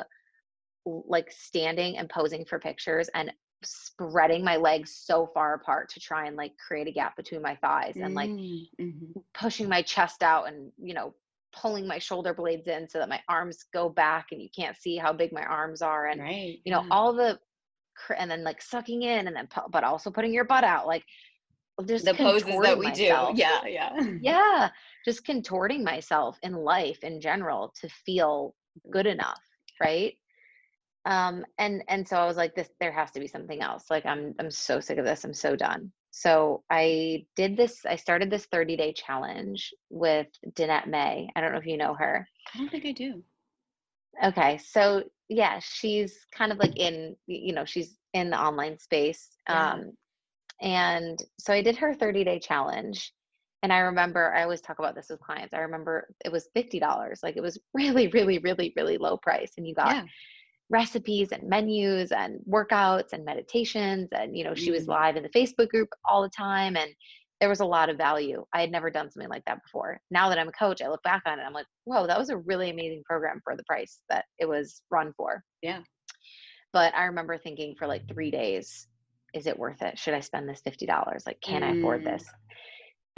[1.09, 3.33] like standing and posing for pictures and
[3.65, 7.57] spreading my legs so far apart to try and like create a gap between my
[7.57, 9.13] thighs and like Mm, mhm.
[9.35, 11.13] pushing my chest out and you know
[11.53, 14.97] pulling my shoulder blades in so that my arms go back and you can't see
[14.97, 16.59] how big my arms are and right.
[16.65, 16.89] you know yeah.
[16.91, 17.39] all the
[18.17, 21.03] and then like sucking in and then but also putting your butt out like
[21.87, 23.35] just the poses that we myself.
[23.35, 23.41] do.
[23.41, 23.91] Yeah, yeah.
[24.23, 24.69] yeah
[25.05, 28.55] just contorting myself in life in general to feel
[28.93, 29.41] good enough
[29.83, 30.15] right
[31.09, 34.05] um and and so i was like this there has to be something else like
[34.07, 38.31] i'm i'm so sick of this i'm so done so i did this i started
[38.31, 41.29] this 30 day challenge with Danette May.
[41.35, 43.23] i don't know if you know her I don't think I do.
[44.23, 49.31] okay so yeah she's kind of like in you know she's in the online space
[49.49, 49.73] Yeah.
[49.73, 49.93] um
[50.61, 53.13] and so i did her 30 day challenge
[53.63, 57.23] and i remember i always talk about this with clients i remember it was $50
[57.23, 60.05] like it was really really really really low price and you got Yeah.
[60.71, 64.89] Recipes and menus and workouts and meditations and you know she was Mm.
[64.89, 66.91] live in the facebook group all the time and
[67.41, 70.29] there was a lot of value i had never done something like that before now
[70.29, 72.29] that i'm a coach i look back on it and i'm like whoa that was
[72.31, 75.81] a really amazing program for the price that it was run for Yeah.
[76.73, 78.89] but i remember thinking for like three days
[79.35, 82.05] is it worth it should i spend this $50 like can i afford Mm.
[82.13, 82.25] this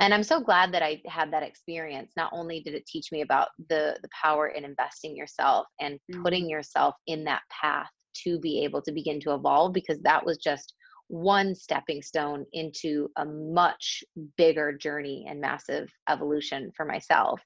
[0.01, 2.13] and i'm so glad that i had that experience.
[2.17, 6.49] Not only did it teach me about the the power in investing yourself and putting
[6.49, 7.91] yourself in that path
[8.25, 10.75] to be able to begin to evolve because that was just
[11.09, 14.03] one stepping stone into a much
[14.37, 17.41] bigger journey and massive evolution for myself.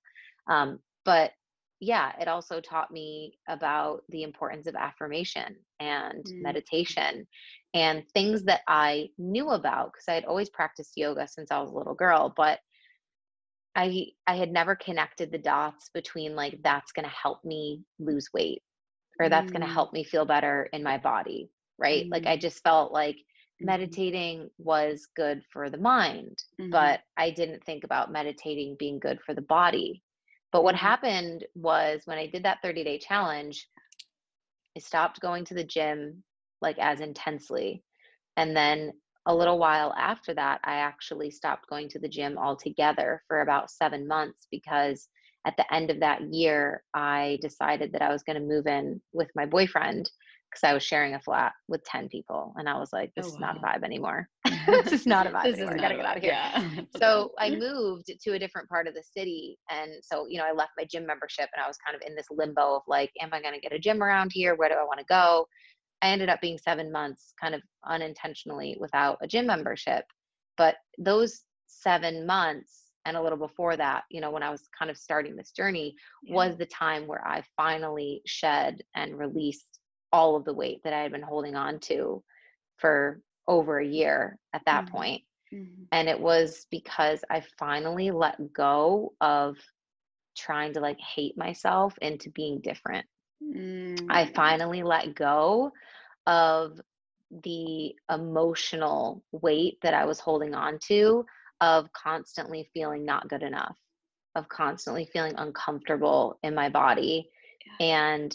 [0.48, 1.32] Um, but
[1.80, 6.42] yeah it also taught me about the importance of affirmation and Mm.
[6.42, 7.26] meditation
[7.74, 11.70] and things that i knew about because i had always practiced yoga since i was
[11.72, 12.60] a little girl but
[13.76, 18.28] i i had never connected the dots between like that's going to help me lose
[18.32, 18.62] weight
[19.20, 19.72] or that's going to Mm.
[19.72, 23.16] help me feel better in my body right like i just felt like
[23.60, 23.66] Mhm.
[23.66, 26.70] meditating was good for the mind Mhm.
[26.70, 30.02] but i didn't think about meditating being good for the body
[30.52, 30.76] but what Mhm.
[30.76, 33.68] happened was when i did that 30 day challenge
[34.76, 36.22] i stopped going to the gym
[36.64, 37.84] like as intensely
[38.36, 38.92] and then
[39.26, 43.70] a little while after that i actually stopped going to the gym altogether for about
[43.70, 45.08] seven months because
[45.46, 49.00] at the end of that year i decided that i was going to move in
[49.12, 50.10] with my boyfriend
[50.50, 53.34] because i was sharing a flat with 10 people and i was like this Oh,
[53.34, 54.28] is not a vibe anymore
[54.66, 55.74] this is not a vibe This is anymore.
[55.78, 56.62] I gotta a get out of here Yeah.
[56.96, 59.58] so I moved to a different part of the city.
[59.70, 62.14] And so, you know, I left my gym membership and I was kind of in
[62.14, 64.54] this limbo of like, am I going to get a gym around here?
[64.54, 65.46] Where do I want to go?
[66.02, 70.04] I ended up being seven months kind of unintentionally without a gym membership.
[70.56, 74.90] But those seven months and a little before that, you know, when I was kind
[74.90, 76.34] of starting this journey, yeah.
[76.34, 79.66] was the time where I finally shed and released
[80.12, 82.22] all of the weight that I had been holding on to
[82.76, 84.96] for over a year at that mm-hmm.
[84.96, 85.22] point.
[85.52, 85.82] Mm-hmm.
[85.92, 89.56] And it was because I finally let go of
[90.36, 93.06] trying to like hate myself into being different.
[93.42, 94.10] Mm-hmm.
[94.10, 94.34] I mm.
[94.34, 95.72] finally let go
[96.26, 96.80] of
[97.42, 101.24] the emotional weight that I was holding on to
[101.60, 103.76] of constantly feeling not good enough,
[104.34, 107.28] of constantly feeling uncomfortable in my body
[107.80, 107.86] yeah.
[107.86, 108.34] and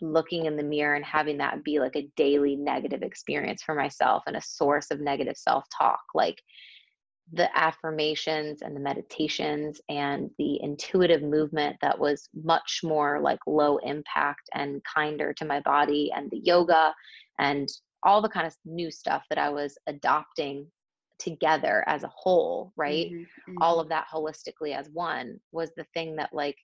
[0.00, 4.22] looking in the mirror and having that be like a daily negative experience for myself
[4.26, 6.00] and a source of negative self talk.
[6.14, 6.42] Like
[7.32, 13.78] the affirmations and the meditations and the intuitive movement that was much more like low
[13.78, 16.94] impact and kinder to my body and the yoga
[17.38, 17.68] and
[18.04, 20.66] all the kind of new stuff that I was adopting
[21.18, 23.06] together as a whole, right?
[23.06, 23.62] Mm-hmm, mm-hmm.
[23.62, 26.56] All of that holistically as one was the thing that like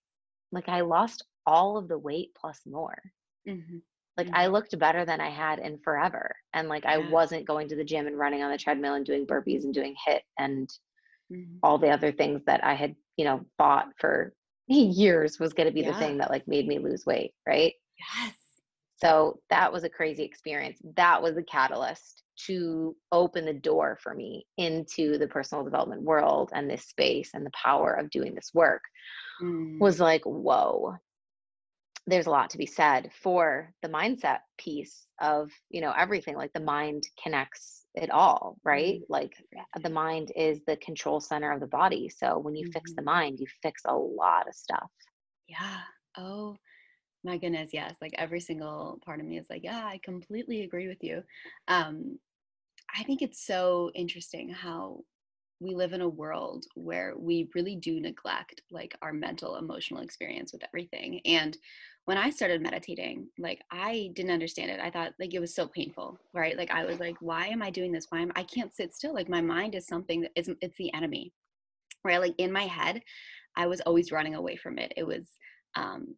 [0.52, 2.98] like I lost all of the weight plus more.
[3.48, 3.78] Mm-hmm.
[4.16, 4.52] Like I mm-hmm.
[4.52, 6.34] looked better than I had in forever.
[6.52, 6.92] And like yeah.
[6.92, 9.72] I wasn't going to the gym and running on the treadmill and doing burpees and
[9.72, 10.68] doing HIIT and
[11.32, 11.56] mm-hmm.
[11.62, 14.34] all the other things that I had, you know, bought for
[14.68, 15.92] years was going to be yeah.
[15.92, 17.72] the thing that like made me lose weight, right?
[17.98, 18.34] Yes.
[18.96, 20.78] So that was a crazy experience.
[20.96, 26.50] That was a catalyst to open the door for me into the personal development world
[26.52, 28.82] and this space and the power of doing this work
[29.42, 29.78] mm.
[29.78, 30.94] was like, whoa,
[32.06, 36.36] there's a lot to be said for the mindset piece of, you know, everything.
[36.36, 39.00] Like the mind connects it all, right?
[39.00, 39.04] Mm.
[39.08, 39.34] Like
[39.82, 42.08] the mind is the control center of the body.
[42.08, 42.72] So when you mm-hmm.
[42.72, 43.04] fix the mm-hmm.
[43.04, 44.90] mind, you fix a lot of stuff.
[45.46, 45.78] Yeah.
[46.18, 46.56] Oh,
[47.24, 50.88] my goodness yes like every single part of me is like yeah i completely agree
[50.88, 51.22] with you
[51.68, 52.18] um
[52.96, 54.98] i think it's so interesting how
[55.60, 60.52] we live in a world where we really do neglect like our mental emotional experience
[60.52, 61.56] with everything and
[62.06, 64.80] when i started meditating like i didn't understand it.
[64.80, 66.56] I thought like it was so painful right?
[66.56, 68.06] Like i was like why am i doing this?
[68.08, 69.14] Why am i can't sit still.
[69.14, 71.32] Like my mind is something that is it's the enemy
[72.04, 72.20] right?
[72.20, 73.02] Like in my head
[73.56, 74.92] i was always running away from it.
[74.96, 75.26] It was
[75.76, 76.14] um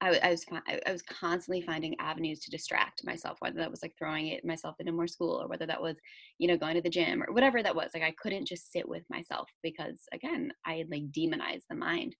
[0.00, 0.44] I, I was
[0.86, 4.76] I was constantly finding avenues to distract myself, whether that was like throwing it myself
[4.78, 5.96] into more school, or whether that was,
[6.38, 7.90] you know, going to the gym or whatever that was.
[7.94, 12.14] Like I couldn't just sit with myself because again, I had like demonized the mind.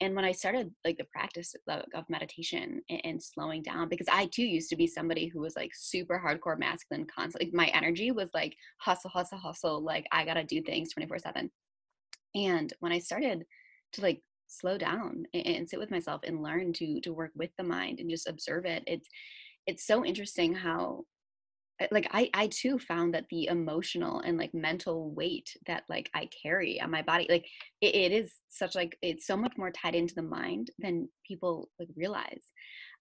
[0.00, 4.08] And when I started like the practice of, of meditation and, and, slowing down, because
[4.12, 7.50] I too used to be somebody who was like super hardcore masculine, constantly.
[7.54, 9.82] My energy was like hustle, hustle, hustle.
[9.82, 11.50] Like I gotta do things twenty four seven.
[12.34, 13.44] And when I started
[13.92, 17.50] to like slow down and, and sit with myself and learn to to work with
[17.56, 19.08] the mind and just observe it it's
[19.66, 21.04] it's so interesting how
[21.90, 26.28] like I I too found that the emotional and like mental weight that like I
[26.42, 27.46] carry on my body like
[27.80, 31.68] it, it is such like it's so much more tied into the mind than people
[31.78, 32.42] like realize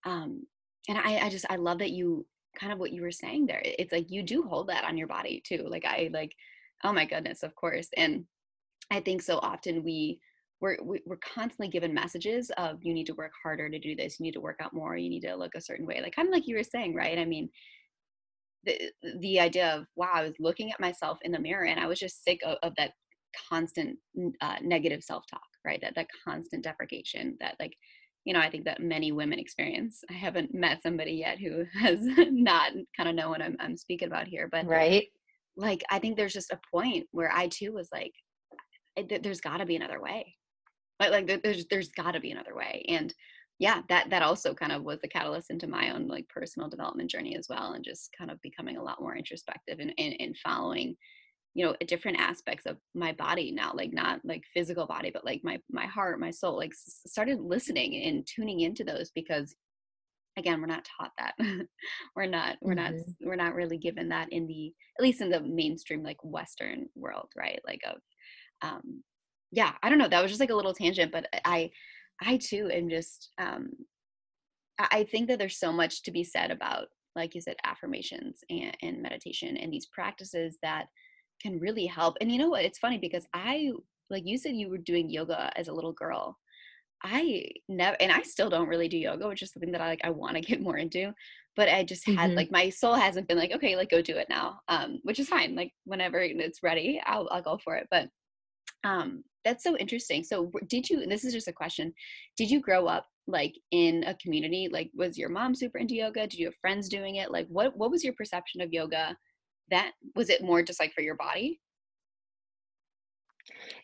[0.06, 0.46] um
[0.90, 2.26] and I I just I love that you
[2.60, 5.08] kind of what you were saying there it's like you do hold that on your
[5.08, 6.34] body too like I like
[6.84, 8.26] oh my goodness of course and
[8.92, 10.20] I think so often we
[10.62, 14.24] we're we're constantly given messages of you need to work harder to do this you
[14.24, 16.34] need to work out more you need to look a certain way like kind of
[16.34, 17.20] like you were saying right?
[17.20, 17.50] I mean
[18.66, 21.88] the the idea of wow i was looking at myself in the mirror and i
[21.88, 22.92] was just sick of, of that
[23.50, 23.98] constant
[24.42, 25.82] uh, negative self-talk right?
[25.82, 27.74] That that constant deprecation that like
[28.24, 30.04] you know i think that many women experience.
[30.10, 34.08] I haven't met somebody yet who has not kind of know what i'm, I'm speaking
[34.08, 35.08] about here but right.
[35.58, 38.14] like i think there's just a point where i too was like
[38.96, 40.36] there's got to be another way.
[41.00, 42.86] Like like there's there's got to be another way.
[42.88, 43.14] And
[43.60, 47.10] yeah that that also kind of was the catalyst into my own like personal development
[47.10, 50.38] journey as well and just kind of becoming a lot more introspective and and, and
[50.38, 50.96] following
[51.54, 55.42] you know different aspects of my body now like not like physical body but like
[55.44, 59.56] my my heart my soul like started listening and tuning into those because
[60.38, 61.34] again we're not taught that
[62.16, 62.98] we're not we're mm-hmm.
[62.98, 66.88] not we're not really given that in the at least in the mainstream like western
[66.96, 68.02] world right like of
[68.62, 69.02] um
[69.56, 70.10] yeah, I don't know.
[70.10, 71.72] That was just like a little tangent, but I,
[72.22, 73.72] I too am just, um,
[74.80, 78.76] I think that there's so much to be said about, like you said, affirmations and,
[78.82, 80.88] and meditation and these practices that
[81.42, 82.18] can really help.
[82.20, 82.66] And you know what?
[82.66, 83.72] It's funny because I,
[84.10, 86.38] like you said, you were doing yoga as a little girl.
[87.04, 90.02] I never, and I still don't really do yoga, which is something that I like,
[90.04, 91.14] I want to get more into.
[91.56, 92.36] But I just had mm-hmm.
[92.36, 95.30] like my soul hasn't been like, okay, like go do it now, um, which is
[95.30, 95.56] fine.
[95.56, 97.88] Like whenever it's ready, I'll I'll go for it.
[97.90, 98.10] But
[98.86, 100.24] um, that's so interesting.
[100.24, 101.06] So, did you?
[101.06, 101.94] This is just a question.
[102.38, 106.28] Did you grow up like in a community like was your mom super into yoga
[106.28, 109.18] did you have friends doing it like what what was your perception of yoga
[109.72, 111.60] that was it more just like for your body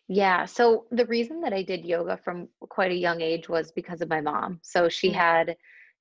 [0.08, 4.00] Yeah, so the reason that I did yoga from quite a young age was because
[4.00, 4.60] of my mom.
[4.62, 5.56] So she mm, had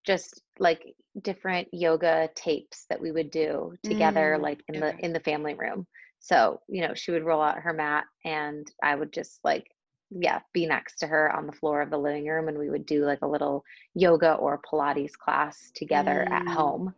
[0.05, 0.83] just like
[1.21, 5.53] different yoga tapes that we would do together mm, like in the in the family
[5.53, 5.85] room.
[6.21, 9.67] So, you know, she would roll out her mat and I would just like
[10.11, 12.85] yeah, be next to her on the floor of the living room and we would
[12.85, 13.63] do like a little
[13.95, 16.93] yoga or Pilates class together at mm, home.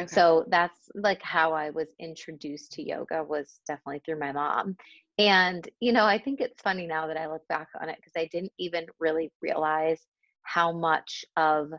[0.00, 4.76] okay So that's like how I was introduced to yoga was definitely through my mom.
[5.18, 8.12] And, you know, I think it's funny now that I look back on it because
[8.16, 10.06] I didn't even really realize
[10.42, 11.72] how much of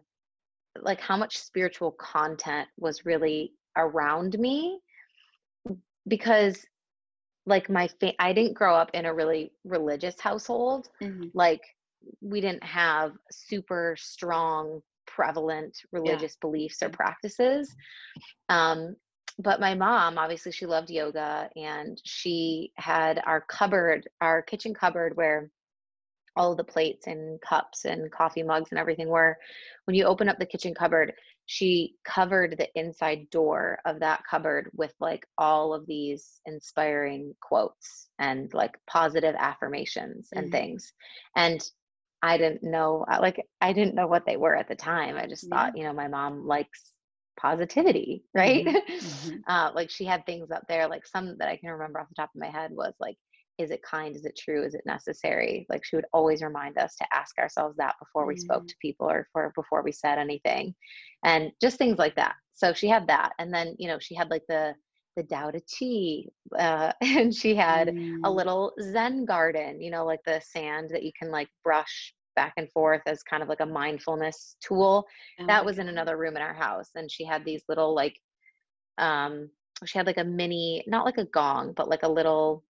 [0.81, 4.79] like how much spiritual content was really around me
[6.07, 6.65] because
[7.49, 10.89] like my fa- I didn't grow up in a really religious household.
[11.01, 11.61] hmm Like
[12.21, 17.75] we didn't have super strong prevalent yeah religious beliefs or practices
[18.49, 18.95] um,
[19.39, 25.15] but my mom, obviously, she loved yoga and she had our cupboard, our kitchen cupboard
[25.15, 25.49] where
[26.35, 29.37] all of the plates and cups and coffee mugs and everything were.
[29.85, 31.13] When you open up the kitchen cupboard,
[31.49, 38.09] she covered the inside door of that cupboard with like all of these inspiring quotes
[38.19, 40.93] and like positive affirmations and hmm things.
[41.35, 41.59] And
[42.21, 45.17] I didn't know, like, I didn't know what they were at the time.
[45.17, 46.93] I just yeah thought, you know, my mom likes
[47.39, 48.65] positivity, right?
[48.65, 51.99] hmm hmm uh, like, she had things up there, like, some that I can remember
[51.99, 53.17] off the top of my head was like,
[53.59, 54.15] is it kind?
[54.15, 54.63] Is it true?
[54.63, 55.65] Is it necessary?
[55.69, 58.75] Like, she would always remind us to ask ourselves that before we spoke mm to
[58.81, 60.73] people or for before we said anything,
[61.23, 62.35] and just things like that.
[62.53, 64.73] So she had that, and then you know she had like the
[65.15, 68.35] the Tao Te Chi, uh, and she had a mm.
[68.35, 72.71] little Zen garden, you know, like the sand that you can like brush back and
[72.71, 75.05] forth as kind of like a mindfulness tool.
[75.39, 76.89] oh That was in another room in our house.
[76.95, 78.17] And she had these little like
[78.97, 79.49] um
[79.85, 82.63] she had like a mini, not like a gong, but like a little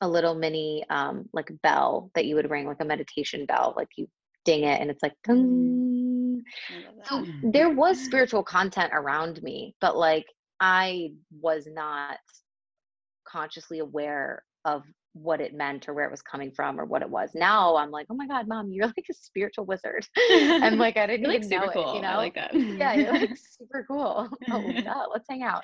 [0.00, 3.74] a little mini um like bell that you would ring like a meditation bell.
[3.76, 4.06] Like you
[4.44, 6.44] ding it and it's like mm, ding.
[6.70, 10.26] i love So there was spiritual content around me, but like
[10.60, 12.18] I was not
[13.26, 14.82] consciously aware of
[15.14, 17.30] what it meant or where it was coming from or what it was.
[17.34, 20.06] Now I'm like, oh my God, mom, you're like a spiritual wizard.
[20.32, 21.94] and like I didn't You're like even super know it, cool.
[21.96, 22.18] you I know?
[22.18, 22.54] like that.
[22.54, 24.28] Yeah, you're like super cool.
[24.50, 25.62] Oh God, let's hang out.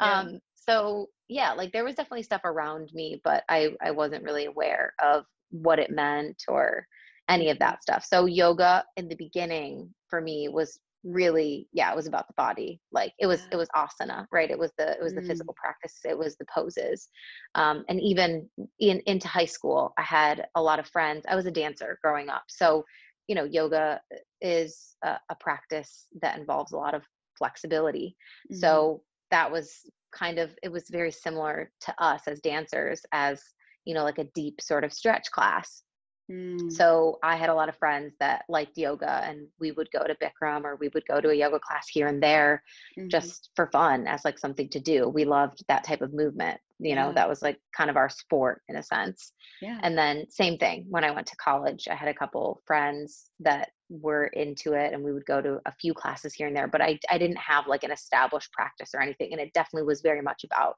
[0.00, 0.20] yeah.
[0.20, 4.46] Um, so yeah, like there was definitely stuff around me, but I I wasn't really
[4.46, 6.86] aware of what it meant or
[7.28, 8.04] any of that stuff.
[8.04, 12.80] So yoga in the beginning for me was really yeah, it was about the body.
[12.92, 14.50] Like it was it was asana, right?
[14.50, 15.22] It was the it was the Mm.
[15.22, 17.08] physical practice, it was the poses.
[17.54, 18.48] Um, and even
[18.78, 21.24] in into high school, I had a lot of friends.
[21.28, 22.44] I was a dancer growing up.
[22.48, 22.84] So,
[23.28, 24.00] you know, yoga
[24.40, 27.04] is a, a practice that involves a lot of
[27.38, 28.16] flexibility.
[28.50, 28.86] Mhm.
[28.86, 33.42] So that was kind of it was very similar to us as dancers as
[33.84, 35.82] you know like a deep sort of stretch class
[36.30, 36.72] Mm.
[36.72, 40.16] so I had a lot of friends that liked yoga and we would go to
[40.16, 42.64] Bikram or we would go to a yoga class here and there
[42.98, 43.08] Mhm.
[43.08, 45.08] just for fun as like something to do.
[45.08, 46.60] We loved that type of movement.
[46.78, 47.12] You know, Yeah.
[47.12, 49.32] that was like kind of our sport in a sense.
[49.62, 49.78] Yeah.
[49.82, 53.70] And then same thing when I went to college, I had a couple friends that
[53.88, 56.82] were into it and we would go to a few classes here and there, but
[56.82, 60.22] I I didn't have like an established practice or anything and it definitely was very
[60.22, 60.76] much about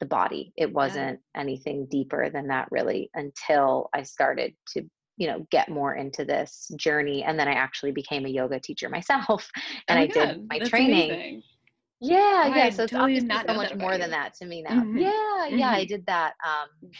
[0.00, 0.52] the body.
[0.56, 4.82] It wasn't anything deeper than that really until I started to,
[5.16, 7.22] you know, get more into this journey.
[7.22, 9.50] And then I actually became a yoga teacher myself
[9.88, 11.10] Oh and my I did my training.
[11.10, 11.42] amazing.
[12.00, 12.64] Yeah, Oh, yeah.
[12.66, 14.82] I So it's totally obviously not so much more than that to me now.
[14.82, 15.00] Mhm.
[15.00, 15.70] Yeah, yeah.
[15.70, 15.88] I Mhm.
[15.88, 16.90] did that um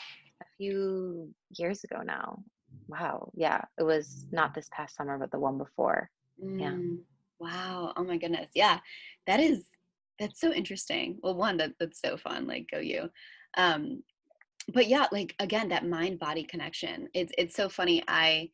[0.43, 2.43] a few years ago now.
[2.89, 3.31] Wow.
[3.35, 3.63] Yeah.
[3.79, 6.11] It was not this past summer, but the one before.
[6.59, 6.73] Yeah.
[6.75, 6.99] Mm.
[7.39, 7.93] Wow.
[7.97, 8.51] Oh my goodness.
[8.55, 8.81] Yeah.
[9.27, 9.65] That is
[10.21, 11.19] that's so interesting.
[11.23, 12.47] Well, one, that that's so fun.
[12.47, 13.09] Like go you.
[13.57, 14.03] Um,
[14.73, 17.09] but yeah, like again, that mind body connection.
[17.15, 18.03] It's it's so funny.
[18.09, 18.51] I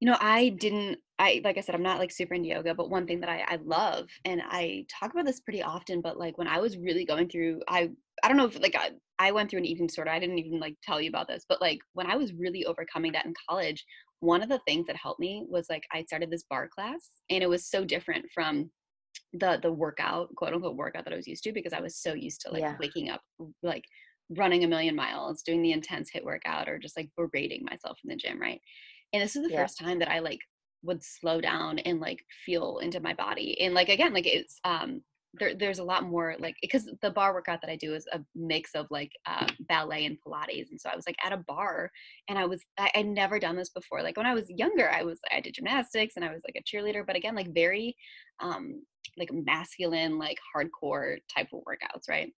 [0.00, 2.90] you know, I didn't I like I said, I'm not like super into yoga, but
[2.90, 6.38] one thing that I, I love and I talk about this pretty often, but like
[6.38, 7.90] when I was really going through I
[8.22, 10.10] I don't know if like I, I went through an eating disorder.
[10.10, 13.12] I didn't even like tell you about this, but like when I was really overcoming
[13.12, 13.84] that in college,
[14.20, 17.42] one of the things that helped me was like I started this barre class and
[17.42, 18.70] it was so different from
[19.32, 22.14] the the workout, quote unquote workout that I was used to because I was so
[22.14, 22.78] used to like Yeah.
[22.78, 23.22] waking up
[23.62, 23.84] like
[24.30, 28.08] running a million miles, doing the intense HIIT workout or just like berating myself in
[28.10, 28.60] the gym, right?
[29.12, 29.54] And this is the Yeah.
[29.54, 30.40] first time that I like
[30.82, 33.60] would slow down and like feel into my body.
[33.60, 35.02] And like again, like it's um
[35.34, 38.20] there, there's a lot more like because the barre workout that I do is a
[38.34, 41.90] mix of like uh, ballet and Pilates, and so I was like at a barre,
[42.28, 44.02] and I was I, I'd never done this before.
[44.02, 46.62] Like when I was younger, I was I did gymnastics and I was like a
[46.62, 47.94] cheerleader, but again, like very
[48.40, 48.84] um
[49.18, 52.32] like masculine, like hardcore type of workouts, right?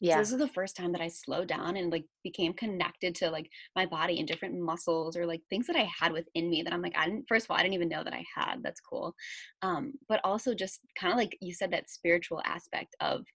[0.00, 0.14] yeah.
[0.14, 3.30] So this is the first time that I slowed down and like became connected to
[3.30, 6.72] like my body and different muscles or like things that I had within me that
[6.72, 8.62] I'm like, I didn't first of all, I didn't even know that I had.
[8.62, 9.14] That's cool.
[9.60, 13.26] Um, but also just kind of like you said, that spiritual aspect of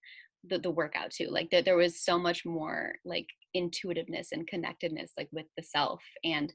[0.42, 1.28] the, the workout too.
[1.30, 6.02] Like there, there was so much more like intuitiveness and connectedness like with the self.
[6.24, 6.52] And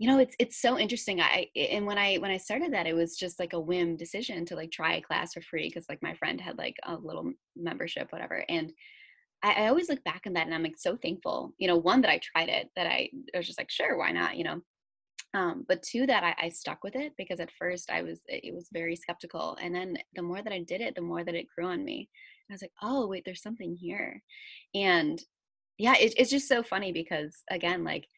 [0.00, 2.96] you know it's it's so interesting i and when i when i started that it
[2.96, 6.02] was just like a whim decision to like try a class for free because like
[6.02, 8.72] my friend had like a little membership whatever and
[9.42, 11.54] I, I always look back on that and I'm like so thankful.
[11.56, 14.12] You know, one that I tried it, that I, I was just like, sure, why
[14.12, 14.36] not?
[14.36, 14.60] You know,
[15.32, 18.52] um, but two that I, I, stuck with it because at first I was it
[18.52, 21.46] was very skeptical, and then the more that I did it, the more that it
[21.56, 22.08] grew on me.
[22.50, 24.22] I was like, oh wait, there's something here,
[24.74, 25.22] and
[25.78, 28.08] yeah, it, it's just so funny because again, like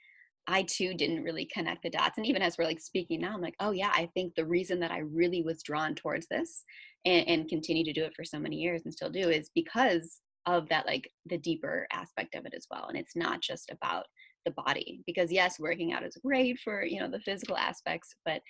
[0.46, 3.40] I too didn't really connect the dots, and even as we're like speaking now, I'm
[3.40, 6.64] like, oh yeah, I think the reason that I really was drawn towards this
[7.04, 10.20] and, and continue to do it for so many years and still do is because
[10.46, 14.06] of that like the deeper aspect of it as well and it's not just about
[14.44, 18.40] the body because yes working out is great for you know the physical aspects but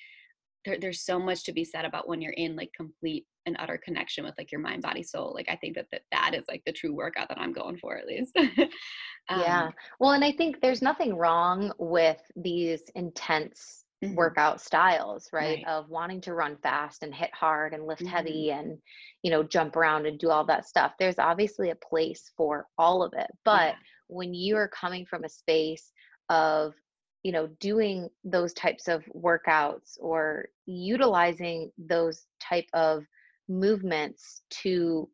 [0.64, 3.78] there, there's so much to be said about when you're in like complete and utter
[3.82, 6.62] connection with like your mind body soul like i think that that, that is like
[6.64, 10.60] the true workout that i'm going for at least um, yeah well and i think
[10.60, 14.14] there's nothing wrong with these intense mm-hmm.
[14.14, 15.64] workout styles, right?
[15.64, 15.66] right?
[15.66, 18.10] Of wanting to run fast and hit hard and lift mm-hmm.
[18.10, 18.78] heavy and,
[19.22, 20.92] you know, jump around and do all that stuff.
[20.98, 23.28] There's obviously a place for all of it.
[23.44, 23.74] But yeah.
[24.08, 25.92] when you are coming from a space
[26.28, 26.74] of,
[27.22, 33.04] you know, doing those types of workouts or utilizing those type of
[33.48, 35.08] movements to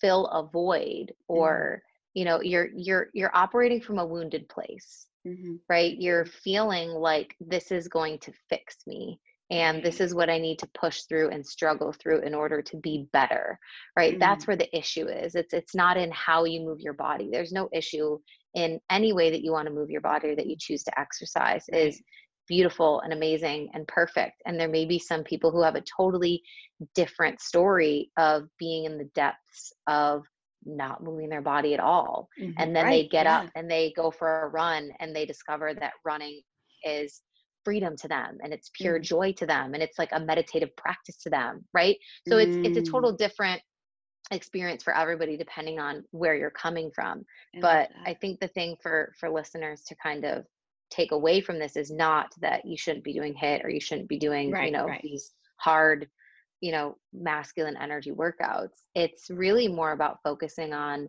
[0.00, 1.34] fill a void mm-hmm.
[1.34, 1.82] or,
[2.14, 5.56] you know, you're you're you're operating from a wounded place mm-hmm.
[5.68, 5.96] right?
[5.98, 9.18] You're feeling like this is going to fix me
[9.50, 12.76] and this is what I need to push through and struggle through in order to
[12.76, 13.58] be better,
[13.96, 14.12] right?
[14.12, 14.20] Mm-hmm.
[14.20, 15.34] That's where the issue is.
[15.34, 17.28] It's it's not in how you move your body.
[17.30, 18.18] There's no issue
[18.54, 21.00] in any way that you want to move your body or that you choose to
[21.00, 21.88] exercise right.
[21.88, 22.02] is
[22.48, 24.42] beautiful and amazing and perfect.
[24.44, 26.42] And there may be some people who have a totally
[26.94, 30.24] different story of being in the depths of
[30.64, 32.28] not moving their body at all.
[32.40, 32.52] Mm-hmm.
[32.58, 33.04] And then right.
[33.04, 33.40] they get yeah.
[33.40, 36.42] up and they go for a run and they discover that running
[36.84, 37.22] is
[37.64, 39.02] freedom to them and it's pure mm-hmm.
[39.02, 41.96] joy to them and it's like a meditative practice to them, right?
[42.28, 42.46] So mm.
[42.46, 43.18] it's it's a total mm.
[43.18, 43.62] different
[44.30, 47.24] experience for everybody depending on where you're coming from.
[47.54, 50.46] I but I think the thing for for listeners to kind of
[50.90, 54.08] take away from this is not that you shouldn't be doing HIIT or you shouldn't
[54.08, 55.00] be doing, right, you know, right.
[55.02, 56.08] these hard
[56.60, 61.08] you know masculine energy workouts it's really more about focusing on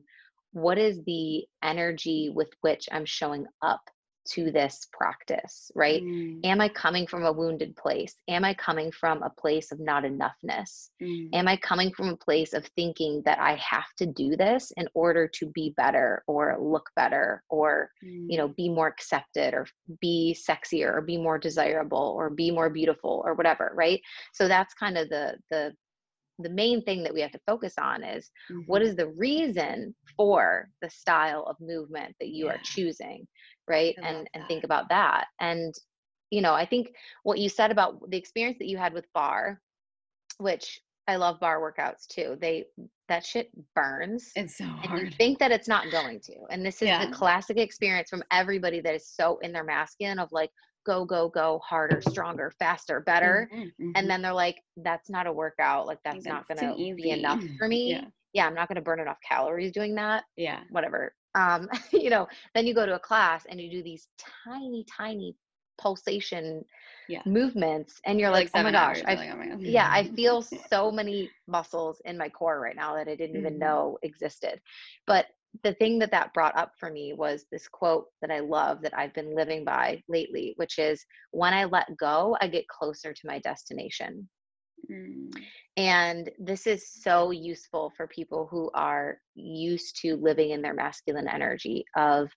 [0.53, 3.81] what is the energy with which i'm showing up
[4.29, 6.01] to this practice, right?
[6.01, 6.45] Mm.
[6.45, 8.15] Am I coming from a wounded place?
[8.27, 10.89] Am I coming from a place of not enoughness?
[11.01, 11.29] Mm.
[11.33, 14.87] Am I coming from a place of thinking that I have to do this in
[14.93, 18.25] order to be better or look better or, mm.
[18.29, 19.67] you know, be more accepted or
[19.99, 24.01] be sexier or be more desirable or be more beautiful or whatever, right?
[24.33, 25.73] So that's kind of the the
[26.39, 28.61] the main thing that we have to focus on is mm-hmm.
[28.65, 32.53] what is the reason for the style of movement that you yeah.
[32.53, 33.27] are choosing
[33.71, 33.95] right?
[34.03, 35.27] And and think about that.
[35.39, 35.73] And
[36.31, 39.59] you know i think what you said about the experience that you had with barre
[40.39, 42.65] which i love barre workouts too they
[43.07, 46.33] that shit burns it's so hard and you think that it's not going to.
[46.49, 47.05] And this is yeah.
[47.05, 50.49] the classic experience from everybody that is so in their masculine of like
[50.85, 53.49] go go go harder stronger faster better.
[53.53, 53.91] Mm-hmm, mm-hmm.
[53.95, 55.87] and then they're like that's not a workout.
[55.87, 57.91] Like that's, that's not gonna be enough for me.
[57.91, 58.05] Yeah.
[58.31, 60.23] yeah i'm not gonna burn enough calories doing that.
[60.37, 60.61] Yeah.
[60.69, 64.07] Whatever um, you know, then you go to a class and you do these
[64.45, 65.35] tiny, tiny
[65.79, 66.63] pulsation
[67.09, 67.21] yeah.
[67.25, 69.61] movements and you're like, like oh my gosh, I, like, oh my God.
[69.61, 73.53] yeah, I feel so many muscles in my core right now that I didn't even
[73.53, 73.59] mm-hmm.
[73.59, 74.61] know existed.
[75.07, 75.27] But
[75.63, 78.97] the thing that that brought up for me was this quote that I love that
[78.97, 83.27] I've been living by lately, which is when I let go, I get closer to
[83.27, 84.29] my destination.
[84.89, 85.31] Mm.
[85.77, 91.27] And this is so useful for people who are used to living in their masculine
[91.27, 92.29] energy of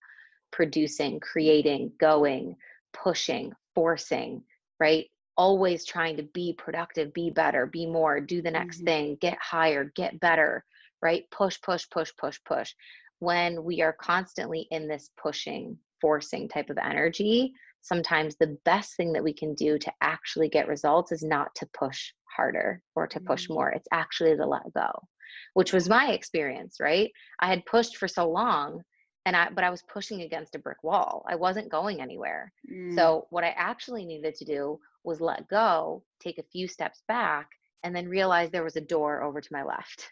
[0.53, 2.57] producing, creating, going,
[2.92, 4.42] pushing, forcing,
[4.78, 5.07] right?
[5.36, 8.86] Always trying to be productive, be better, be more, do the next mm-hmm.
[8.86, 10.64] thing, get higher, get better,
[11.03, 11.24] right?
[11.32, 12.72] Push, push, push, push, push.
[13.18, 17.53] When we are constantly in this pushing, forcing type of energy,
[17.84, 21.66] sometimes the best thing that we can do to actually get results is not to
[21.78, 23.55] push harder or to push mm-hmm.
[23.55, 23.70] more.
[23.70, 24.91] It's actually to let go.
[25.55, 27.11] which was my experience, right?
[27.41, 28.82] I had pushed for so long
[29.26, 31.24] and I but I was pushing against a brick wall.
[31.28, 32.53] I wasn't going anywhere.
[32.70, 32.95] Mm.
[32.95, 37.49] So what I actually needed to do was let go, take a few steps back
[37.82, 40.11] and then realize there was a door over to my left.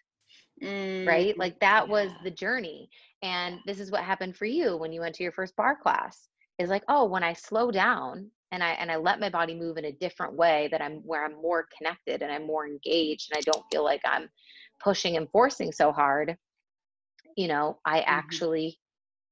[0.62, 1.35] Right?
[1.35, 2.89] Mm, Like that was the journey.
[3.23, 6.29] And this is what happened for you when you went to your first barre class.
[6.59, 9.78] Is like, oh, when I slow down and I and I let my body move
[9.78, 13.38] in a different way that I'm where I'm more connected and I'm more engaged and
[13.38, 14.30] I don't feel like I'm
[14.80, 16.36] pushing and forcing so hard,
[17.36, 18.05] you know, I Mhm.
[18.07, 18.78] actually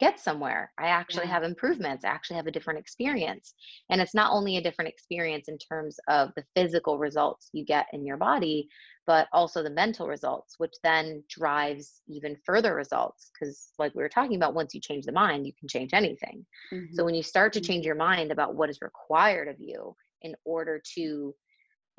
[0.01, 0.73] get somewhere.
[0.79, 1.33] I actually Yeah.
[1.35, 2.05] have improvements.
[2.05, 3.55] I actually have a different experience.
[3.91, 7.87] And it's not only a different experience in terms of the physical results you get
[7.93, 8.69] in your body,
[9.07, 13.31] but also the mental results, which then drives even further results.
[13.33, 16.47] Because, like we were talking about, once you change the mind, you can change anything.
[16.91, 17.05] So, Mhm.
[17.05, 17.65] when you start to Mhm.
[17.69, 21.35] change your mind about what is required of you in order to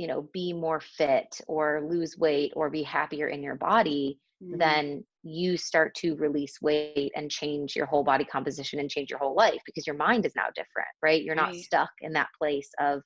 [0.02, 4.60] you know be more fit or lose weight or be happier in your body Mhm.
[4.60, 9.20] then you start to release weight and change your whole body composition and change your
[9.20, 11.56] whole life because your mind is now different right you're not Right.
[11.56, 13.02] stuck in that place of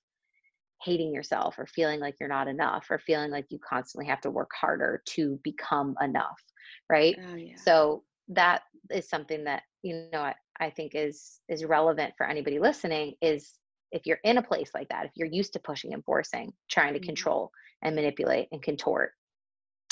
[0.84, 4.32] hating yourself or feeling like you're not enough or feeling like you constantly have to
[4.32, 6.42] work harder to become enough
[6.90, 7.66] right Oh yeah.
[7.66, 12.60] so that is something that you know I, I think is is relevant for anybody
[12.60, 13.60] listening is
[13.96, 16.94] if you're in a place like that if you're used to pushing and forcing trying
[16.94, 17.08] to Mhm.
[17.10, 17.52] control
[17.84, 19.14] and manipulate and contort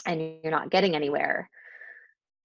[0.08, 1.49] and you're not getting anywhere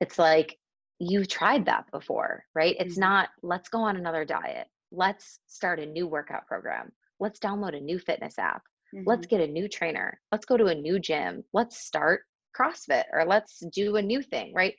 [0.00, 0.58] it's like
[0.98, 2.76] you've tried that before right?
[2.78, 2.98] It's Mhm.
[2.98, 4.66] not let's go on another diet.
[4.90, 6.92] Let's start a new workout program.
[7.20, 8.62] Let's download a new fitness app.
[9.06, 9.26] Let's Mhm.
[9.26, 10.20] get a new trainer.
[10.32, 11.44] Let's go to a new gym.
[11.52, 12.22] Let's start
[12.58, 14.74] crossfit or let's do a new thing right?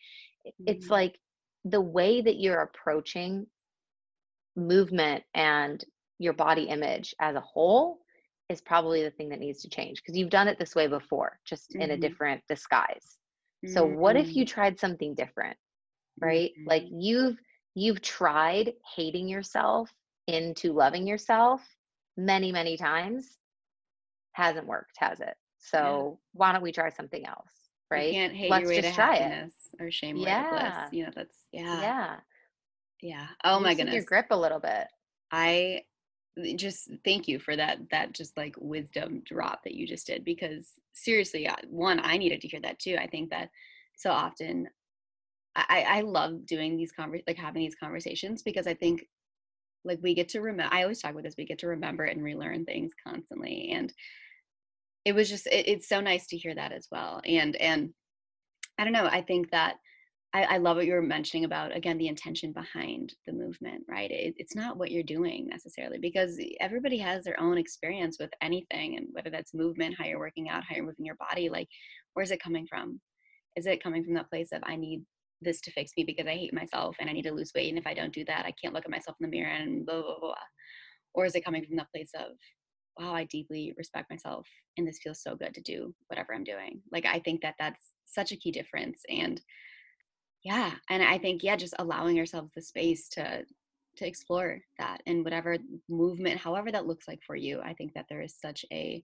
[0.46, 1.20] I- it's like
[1.66, 3.48] the way that you're approaching
[4.56, 5.84] movement and
[6.20, 8.00] your body image as a whole
[8.50, 11.40] is probably the thing that needs to change because you've done it this way before
[11.46, 12.00] just in a Mhm.
[12.00, 13.18] different disguise
[13.66, 14.48] so what if you Mm.
[14.48, 15.58] tried something different
[16.22, 16.92] right like Mhm.
[16.92, 17.38] you've
[17.76, 19.92] you've tried hating yourself
[20.28, 21.62] into loving yourself
[22.18, 23.38] many many times
[24.34, 25.36] hasn't worked has it
[25.80, 26.04] Yeah.
[26.04, 28.94] so why don't we try something else You right can't hate let's way to just
[28.94, 31.80] try it or shame your yeah You know, that's yeah.
[31.80, 32.22] yeah
[33.02, 33.28] Yeah.
[33.44, 33.94] Oh my goodness.
[33.96, 34.88] your grip a little bit
[35.32, 35.86] I
[36.56, 40.74] just thank you for that that just like wisdom drop that you just did because
[40.94, 43.50] seriously one i needed to hear that too i think that
[43.96, 44.68] so often
[45.56, 46.94] i i love doing these
[47.28, 49.06] like having these conversations because i think
[49.84, 52.24] like we get to remember i always talk about this we get to remember and
[52.24, 53.94] relearn things constantly and
[55.06, 57.94] it was just it, it's so nice to hear that as well and and
[58.78, 59.76] i don't know i think that
[60.34, 64.12] I, I love what you were mentioning about again the intention behind the movement right?
[64.12, 68.98] It, it's not what you're doing necessarily because everybody has their own experience with anything
[68.98, 71.68] and whether that's movement how you're working out how you're moving your body like
[72.14, 73.00] where's it coming from?
[73.56, 75.04] Is it coming from that place of i need
[75.42, 77.78] this to fix me because i hate myself and i need to lose weight and
[77.78, 80.02] if i don't do that i can't look at myself in the mirror and blah
[80.02, 80.36] blah blah.
[81.14, 82.34] Or is it coming from that place of
[83.00, 84.46] wow i deeply respect myself
[84.78, 86.82] and this feels so good to do whatever i'm doing.
[86.92, 89.42] Like i think that that's such a key difference and
[90.44, 93.44] yeah and i think yeah just allowing ourselves the space to
[93.96, 95.58] to explore that and whatever
[95.90, 99.04] movement however that looks like for you i think that there is such a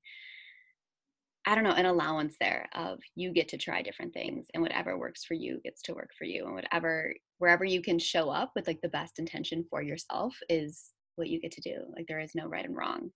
[1.46, 4.98] i don't know an allowance there of you get to try different things and whatever
[4.98, 8.52] works for you gets to work for you and whatever wherever you can show up
[8.56, 12.20] with like the best intention for yourself is what you get to do like there
[12.20, 13.10] is no right and wrong.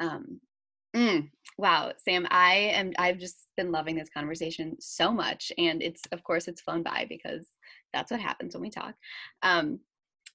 [0.00, 0.40] Um
[0.94, 1.28] mm,
[1.58, 6.22] wow sam i am i've just been loving this conversation so much and it's of
[6.24, 7.46] course it's flown by because
[7.92, 8.94] that's what happens when we talk.
[9.42, 9.80] Um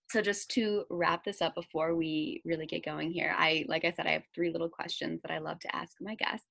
[0.09, 3.91] so just to wrap this up before we really get going here i like i
[3.91, 6.47] said i have three little questions that i love to ask my guests.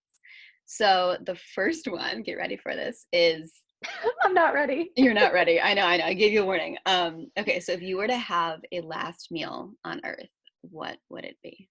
[0.67, 3.53] So the first one get ready for this is
[4.23, 4.91] i'm not ready.
[4.97, 5.61] You're not ready.
[5.61, 6.77] I know i know i gave you a warning.
[6.87, 10.29] Um okay so if you were to have a last meal on earth
[10.63, 11.69] what would it be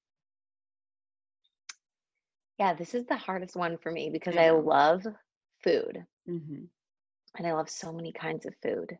[2.57, 5.05] yeah this is the hardest one for me because I i love
[5.63, 6.05] food.
[6.29, 6.63] Mm-hmm.
[7.37, 8.97] and i love so many kinds of food.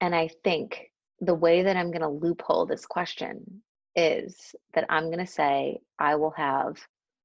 [0.00, 0.90] And i think
[1.20, 3.62] the way that i'm going to loophole this question
[3.94, 6.76] is that i'm going to say i will have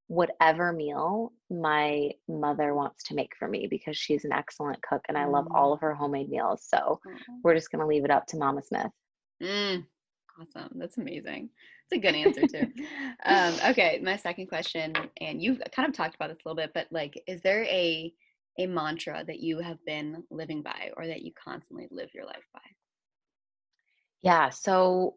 [0.08, 5.18] whatever meal my mother wants to make for me because she's an excellent cook and
[5.18, 6.64] i love all of her homemade meals.
[6.66, 7.00] So
[7.42, 8.90] we're just going to leave it up to mama smith.
[9.42, 9.84] Mm,
[10.40, 10.70] awesome.
[10.76, 11.50] That's amazing.
[11.90, 12.72] It's a good answer too.
[13.24, 16.72] um, okay, my second question, and you've kind of talked about this a little bit,
[16.74, 18.12] but like, is there a
[18.60, 22.44] a mantra that you have been living by, or that you constantly live your life
[22.52, 22.60] by?
[24.22, 24.50] Yeah.
[24.50, 25.14] So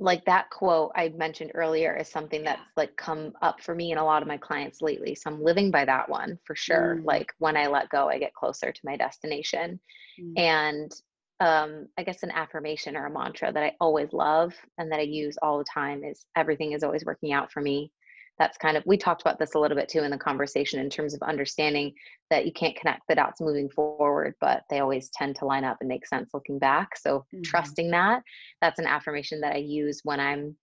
[0.00, 2.56] like that quote I mentioned earlier is something Yeah.
[2.56, 5.14] that's like come up for me and a lot of my clients lately.
[5.14, 6.96] So I'm living by that one for sure.
[6.96, 7.04] Mm.
[7.04, 9.78] Like when I let go, I get closer to my destination.
[10.18, 10.38] Mm.
[10.38, 10.92] And
[11.40, 15.04] um, I guess an affirmation or a mantra that I always love and that I
[15.04, 17.90] use all the time is everything is always working out for me.
[18.38, 20.88] That's kind of, we talked about this a little bit too in the conversation in
[20.88, 21.92] terms of understanding
[22.30, 25.78] that you can't connect the dots moving forward, but they always tend to line up
[25.80, 26.96] and make sense looking back.
[26.96, 27.44] So Mhm.
[27.44, 28.22] trusting that,
[28.62, 30.56] that's an affirmation that I use when I'm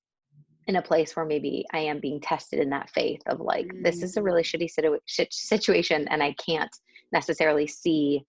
[0.67, 4.03] in a place where maybe I am being tested in that faith of like, this
[4.03, 6.75] is a really shitty situ- shit situation and I can't
[7.11, 8.25] necessarily see,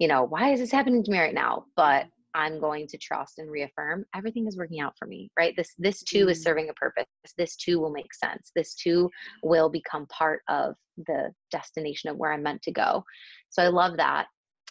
[0.00, 1.66] you know, why is this happening to me right now?
[1.76, 5.54] But I'm going to trust and reaffirm everything is working out for me, right?
[5.56, 6.42] This this too is Mm.
[6.42, 7.06] serving a purpose.
[7.36, 8.50] This too will make sense.
[8.56, 9.10] This too
[9.42, 13.04] will become part of the destination of where I'm meant to go.
[13.50, 14.26] So I love that.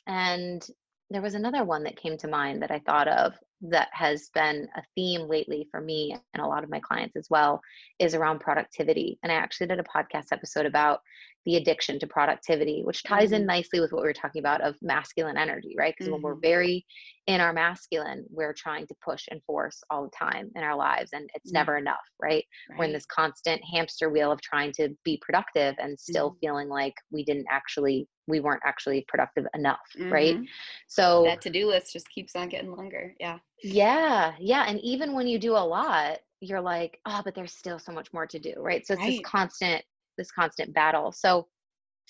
[0.08, 0.66] And
[1.12, 4.68] there was another one that came to mind that I thought of that has been
[4.78, 7.60] a theme lately for me and a lot of my clients as well
[8.00, 9.20] is around productivity.
[9.22, 11.02] And I actually did a podcast episode about
[11.46, 13.48] the addiction to productivity, which ties in Mhm.
[13.48, 15.94] nicely with what we were talking about of masculine energy, right?
[15.98, 16.42] Because when we're Mhm.
[16.42, 16.86] very
[17.28, 21.12] in our masculine, we're trying to push and force all the time in our lives,
[21.14, 21.54] and it's Mm.
[21.54, 22.46] never enough, right?
[22.78, 26.40] We're in this constant hamster wheel of trying to be productive and still Mhm.
[26.42, 30.36] feeling like we didn't actually, we weren't actually productive enough, right?
[30.36, 30.48] Mhm.
[30.88, 33.16] So That to do list just keeps on getting longer.
[33.20, 33.40] Yeah.
[33.64, 34.66] yeah, yeah.
[34.68, 38.12] And even when you do a lot, you're like, oh, but there's still so much
[38.14, 38.86] more to do, right?
[38.88, 39.84] So it's this constant,
[40.20, 41.12] this constant battle.
[41.12, 41.48] So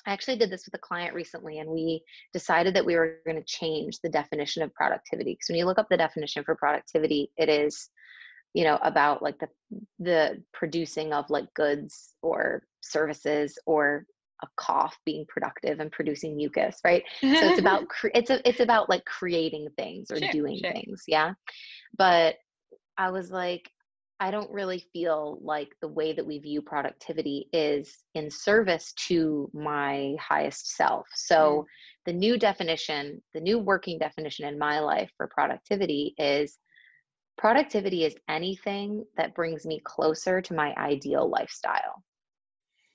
[0.05, 2.03] I actually did this with a client recently, and we
[2.33, 5.33] decided that we were going to change the definition of productivity.
[5.33, 7.89] Because when you look up the definition for productivity, it is,
[8.53, 9.49] you know, about like the
[9.99, 14.05] the producing of like goods or services or
[14.41, 17.03] a cough being productive and producing mucus, right?
[17.35, 20.71] so it's about cre- it's a, it's about like creating things or Sure, doing sure.
[20.73, 21.33] things yeah
[21.97, 22.35] but
[22.97, 23.69] i was like
[24.19, 29.49] i don't really feel like the way that we view productivity is in service to
[29.53, 31.65] my highest self so
[32.05, 36.57] the new definition the new working definition in my life for productivity is
[37.37, 42.03] productivity is anything that brings me closer to my ideal lifestyle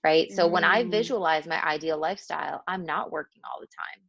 [0.05, 0.91] right so when i Mm.
[0.91, 4.03] visualize my ideal lifestyle i'm not working all the time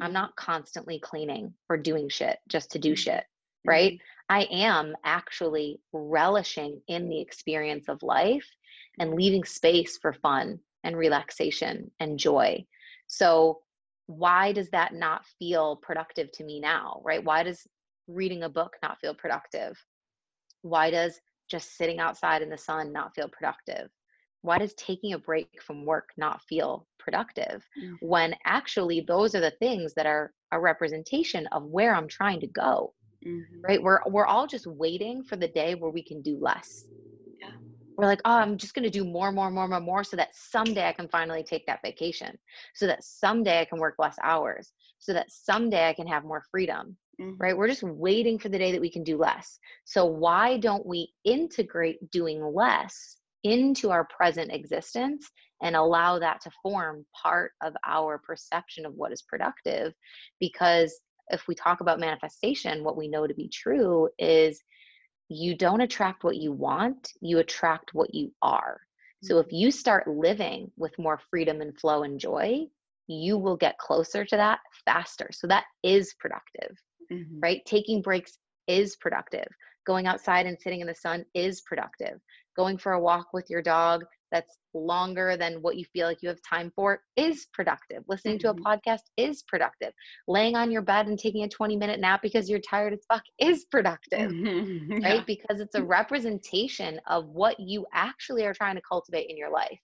[0.00, 0.14] I'm Mhm.
[0.14, 3.24] not constantly cleaning or doing shit just to do shit,
[3.64, 4.00] right?
[4.28, 8.48] I am actually relishing in the experience of life
[8.98, 12.66] and leaving space for fun and relaxation and joy.
[13.06, 13.62] So,
[14.06, 17.24] why does that not feel productive to me now, right?
[17.24, 17.66] Why does
[18.06, 19.82] reading a book not feel productive?
[20.62, 23.90] Why does just sitting outside in the sun not feel productive?
[24.42, 27.66] Why does taking a break from work not feel productive?
[27.76, 27.98] Mhm.
[28.00, 32.46] when actually those are the things that are a representation of where I'm trying to
[32.46, 32.94] go,
[33.26, 33.44] Mhm.
[33.66, 33.82] right?
[33.82, 36.86] We're we're all just waiting for the day where we can do less.
[37.40, 37.50] Yeah.
[37.96, 40.88] We're like, oh, I'm just gonna do more, more, more, more, more, so that someday
[40.88, 42.38] I can finally take that vacation,
[42.74, 46.42] so that someday I can work less hours, so that someday I can have more
[46.50, 47.40] freedom, Mhm.
[47.40, 47.56] right?
[47.56, 49.58] We're just waiting for the day that we can do less.
[49.84, 55.30] So why don't we integrate doing less into our present existence
[55.62, 59.92] and allow that to form part of our perception of what is productive?
[60.40, 61.00] Because
[61.30, 64.60] if we talk about manifestation, what we know to be true is
[65.28, 68.80] you don't attract what you want, you attract what you are.
[69.22, 72.66] So if you start living with more freedom and flow and joy,
[73.06, 75.30] you will get closer to that faster.
[75.32, 76.76] So that is productive
[77.10, 77.42] Mhm.
[77.42, 77.64] right?
[77.64, 79.46] Taking breaks is productive.
[79.86, 82.20] Going outside and sitting in the sun is productive.
[82.56, 86.28] Going for a walk with your dog that's longer than what you feel like you
[86.28, 88.02] have time for is productive.
[88.08, 88.62] Listening to a Mhm.
[88.66, 89.92] podcast is productive.
[90.26, 93.22] Laying on your bed and taking a 20 minute nap because you're tired as fuck
[93.38, 94.90] is productive, Mhm.
[95.04, 95.20] right?
[95.20, 95.24] Yeah.
[95.26, 99.78] Because it's a representation of what you actually are trying to cultivate in your life.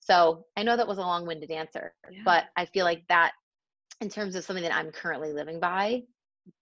[0.00, 2.22] So I know that was a long winded answer, Yeah.
[2.24, 3.32] but I feel like that,
[4.00, 6.02] in terms of something that I'm currently living by,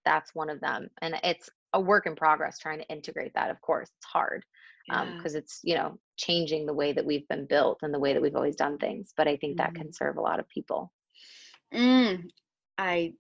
[0.05, 3.61] that's one of them and it's a work in progress trying to integrate that of
[3.61, 4.45] course it's hard
[4.89, 5.05] Yeah.
[5.17, 8.23] because it's you know changing the way that we've been built and the way that
[8.23, 9.83] we've always done things but i think that Mm-hmm.
[9.83, 10.93] can serve a lot of people
[11.75, 12.31] Mm,
[12.79, 13.15] I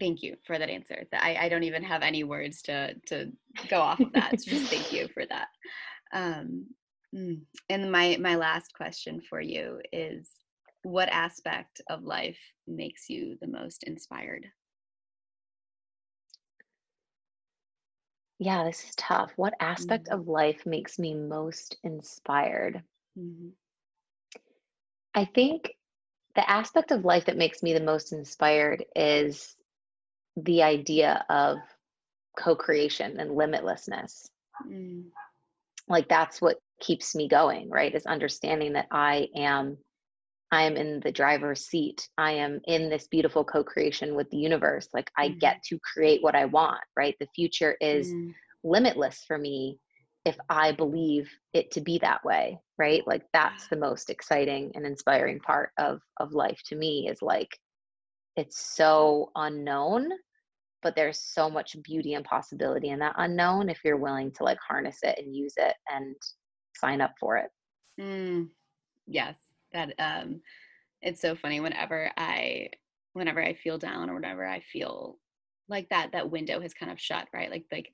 [0.00, 1.04] thank you for that answer.
[1.12, 3.32] I, I don't even have any words to to
[3.68, 4.40] go off of that.
[4.40, 5.48] So just thank you for that.
[6.12, 6.66] Um,
[7.14, 10.28] mm, and my my last question for you is,
[10.82, 14.46] what aspect of life makes you the most inspired?
[18.42, 20.12] Yeah this is tough what aspect Mhm.
[20.12, 22.82] of life makes me most inspired
[23.16, 23.52] Mhm.
[25.14, 25.74] i think
[26.34, 29.56] the aspect of life that makes me the most inspired is
[30.36, 31.58] the idea of
[32.38, 34.28] co-creation and limitlessness
[34.66, 35.04] mm.
[35.88, 39.78] like that's what keeps me going right is understanding that i am
[40.52, 42.08] i am in the driver's seat.
[42.18, 44.88] I am in this beautiful co-creation with the universe.
[44.94, 45.40] Like i mm.
[45.40, 47.16] get to create what i want right?
[47.18, 48.32] The future is mm.
[48.62, 49.78] limitless for me
[50.24, 53.06] if i believe it to be that way right?
[53.06, 57.56] Like that's the most exciting and inspiring part of of life to me is like
[58.36, 60.08] it's so unknown
[60.82, 64.58] but there's so much beauty and possibility in that unknown if you're willing to like
[64.66, 66.16] harness it and use it and
[66.74, 67.50] sign up for it.
[68.00, 68.48] Mm,
[69.06, 70.40] yes that um
[71.00, 72.68] it's so funny whenever i
[73.12, 75.18] whenever i feel down or whenever i feel
[75.68, 77.50] like that that window has kind of shut right?
[77.50, 77.90] Like like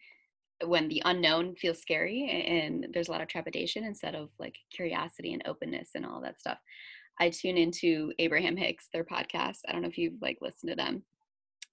[0.67, 5.33] when the unknown feels scary and there's a lot of trepidation instead of like curiosity
[5.33, 6.59] and openness and all that stuff.
[7.21, 9.59] I tune into abraham hicks their podcast.
[9.69, 11.05] I don't know if you've like listened to them.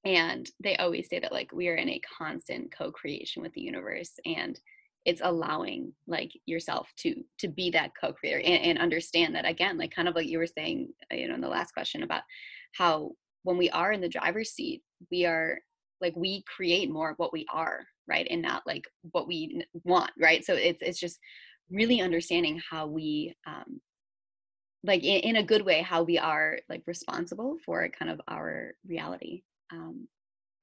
[0.03, 4.11] And they always say that like we are in a constant co-creation with the universe
[4.23, 4.59] and
[5.05, 9.93] it's allowing like yourself to to be that co-creator and, and understand that again like
[9.93, 12.21] kind of like you were saying uh, you know in the last question about
[12.73, 13.11] how
[13.43, 14.81] when we are in the driver's seat
[15.11, 15.59] we are
[16.01, 20.11] like we create more of what we are right and not like what we want
[20.19, 20.45] right?
[20.45, 21.19] So it's it's just
[21.69, 23.81] really understanding how we um
[24.83, 28.73] like in, in a good way how we are like responsible for kind of our
[28.87, 29.41] reality
[29.73, 30.07] um,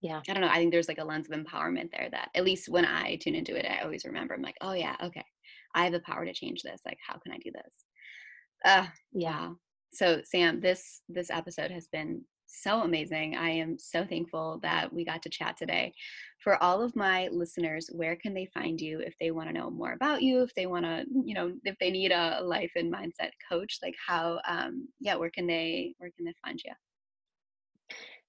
[0.03, 0.21] yeah.
[0.29, 2.69] I don't know i think there's like a lens of empowerment there that at least
[2.69, 5.25] when i tune into it i always remember i'm like oh yeah okay
[5.75, 7.85] i have the power to change this like how can i do this?
[8.65, 9.49] Uh yeah.
[9.49, 9.57] wow.
[9.93, 12.23] so sam this this episode has been
[12.53, 13.37] so amazing.
[13.37, 15.95] I am so thankful that we got to chat today.
[16.39, 19.71] For all of my listeners where can they find you if they want to know
[19.71, 22.93] more about you if they want to you know if they need a life and
[22.93, 23.79] mindset coach?
[23.83, 26.73] Like how um yeah where can they where can they find you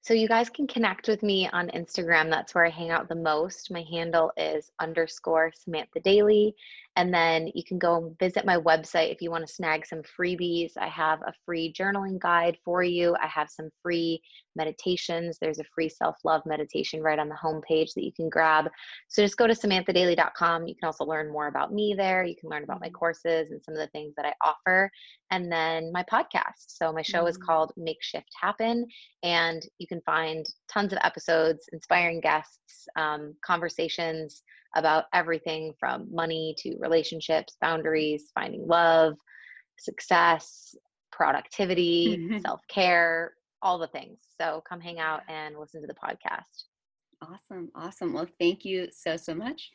[0.04, 2.30] so you guys can connect with me on Instagram.
[2.30, 3.72] That's where I hang out the most.
[3.72, 6.54] My handle is underscore Samantha Daly.
[6.96, 10.04] And then you can go and visit my website if you want to snag some
[10.20, 10.74] freebies.
[10.78, 13.16] I have a free journaling guide for you.
[13.22, 14.22] I have some free
[14.56, 15.38] meditations.
[15.40, 18.70] There's a free self love meditation right on the homepage that you can grab.
[19.08, 20.68] So just go to samanthadaily.com.
[20.68, 22.24] You can also learn more about me there.
[22.24, 24.92] You can learn about my courses and some of the things that I offer.
[25.32, 26.66] And then my podcast.
[26.68, 27.30] So my show mm-hmm.
[27.30, 28.86] is called Make Shift Happen.
[29.24, 34.44] And you can find tons of episodes, inspiring guests, um, conversations
[34.76, 39.16] about everything from money to relationships, boundaries, finding love,
[39.78, 40.76] success,
[41.12, 42.40] productivity, mm-hmm.
[42.40, 44.20] self care, all the things.
[44.40, 46.66] So come hang out and listen to the podcast.
[47.22, 47.70] Awesome.
[47.76, 48.14] Awesome.
[48.14, 49.72] Well, thank you so, so much.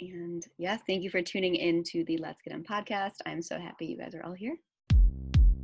[0.00, 3.14] And yes, thank you for tuning in to the Let's Get On podcast.
[3.26, 4.56] I'm so happy you guys are all here.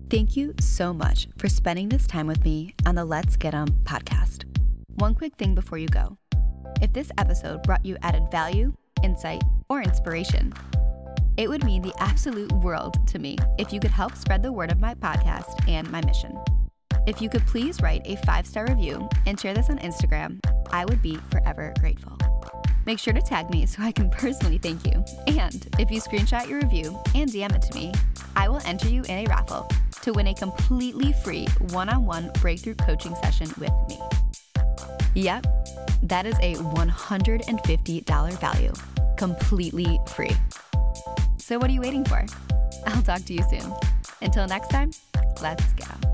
[0.09, 3.69] Thank you so much for spending this time with me on the Let's Get On
[3.85, 4.45] podcast.
[4.95, 6.19] One quick thing before you go.
[6.81, 10.53] If this episode brought you added value, insight, or inspiration,
[11.37, 14.73] it would mean the absolute world to me if you could help spread the word
[14.73, 16.39] of my podcast and my mission.
[17.07, 20.41] If you could please write a five star review and share this on Instagram,
[20.71, 22.19] I would be forever grateful.
[22.85, 25.05] Make sure to tag me so I can personally thank you.
[25.27, 27.93] And if you screenshot your review and DM it to me,
[28.35, 29.69] I will enter you in a raffle
[30.03, 34.01] to win a completely free one on one breakthrough coaching session with me.
[35.15, 35.47] Yep,
[36.03, 38.73] that is a $150 value,
[39.17, 40.37] completely free.
[41.39, 42.25] So, what are you waiting for?
[42.87, 43.73] I'll talk to you soon.
[44.23, 44.91] Until next time,
[45.41, 46.06] let's go.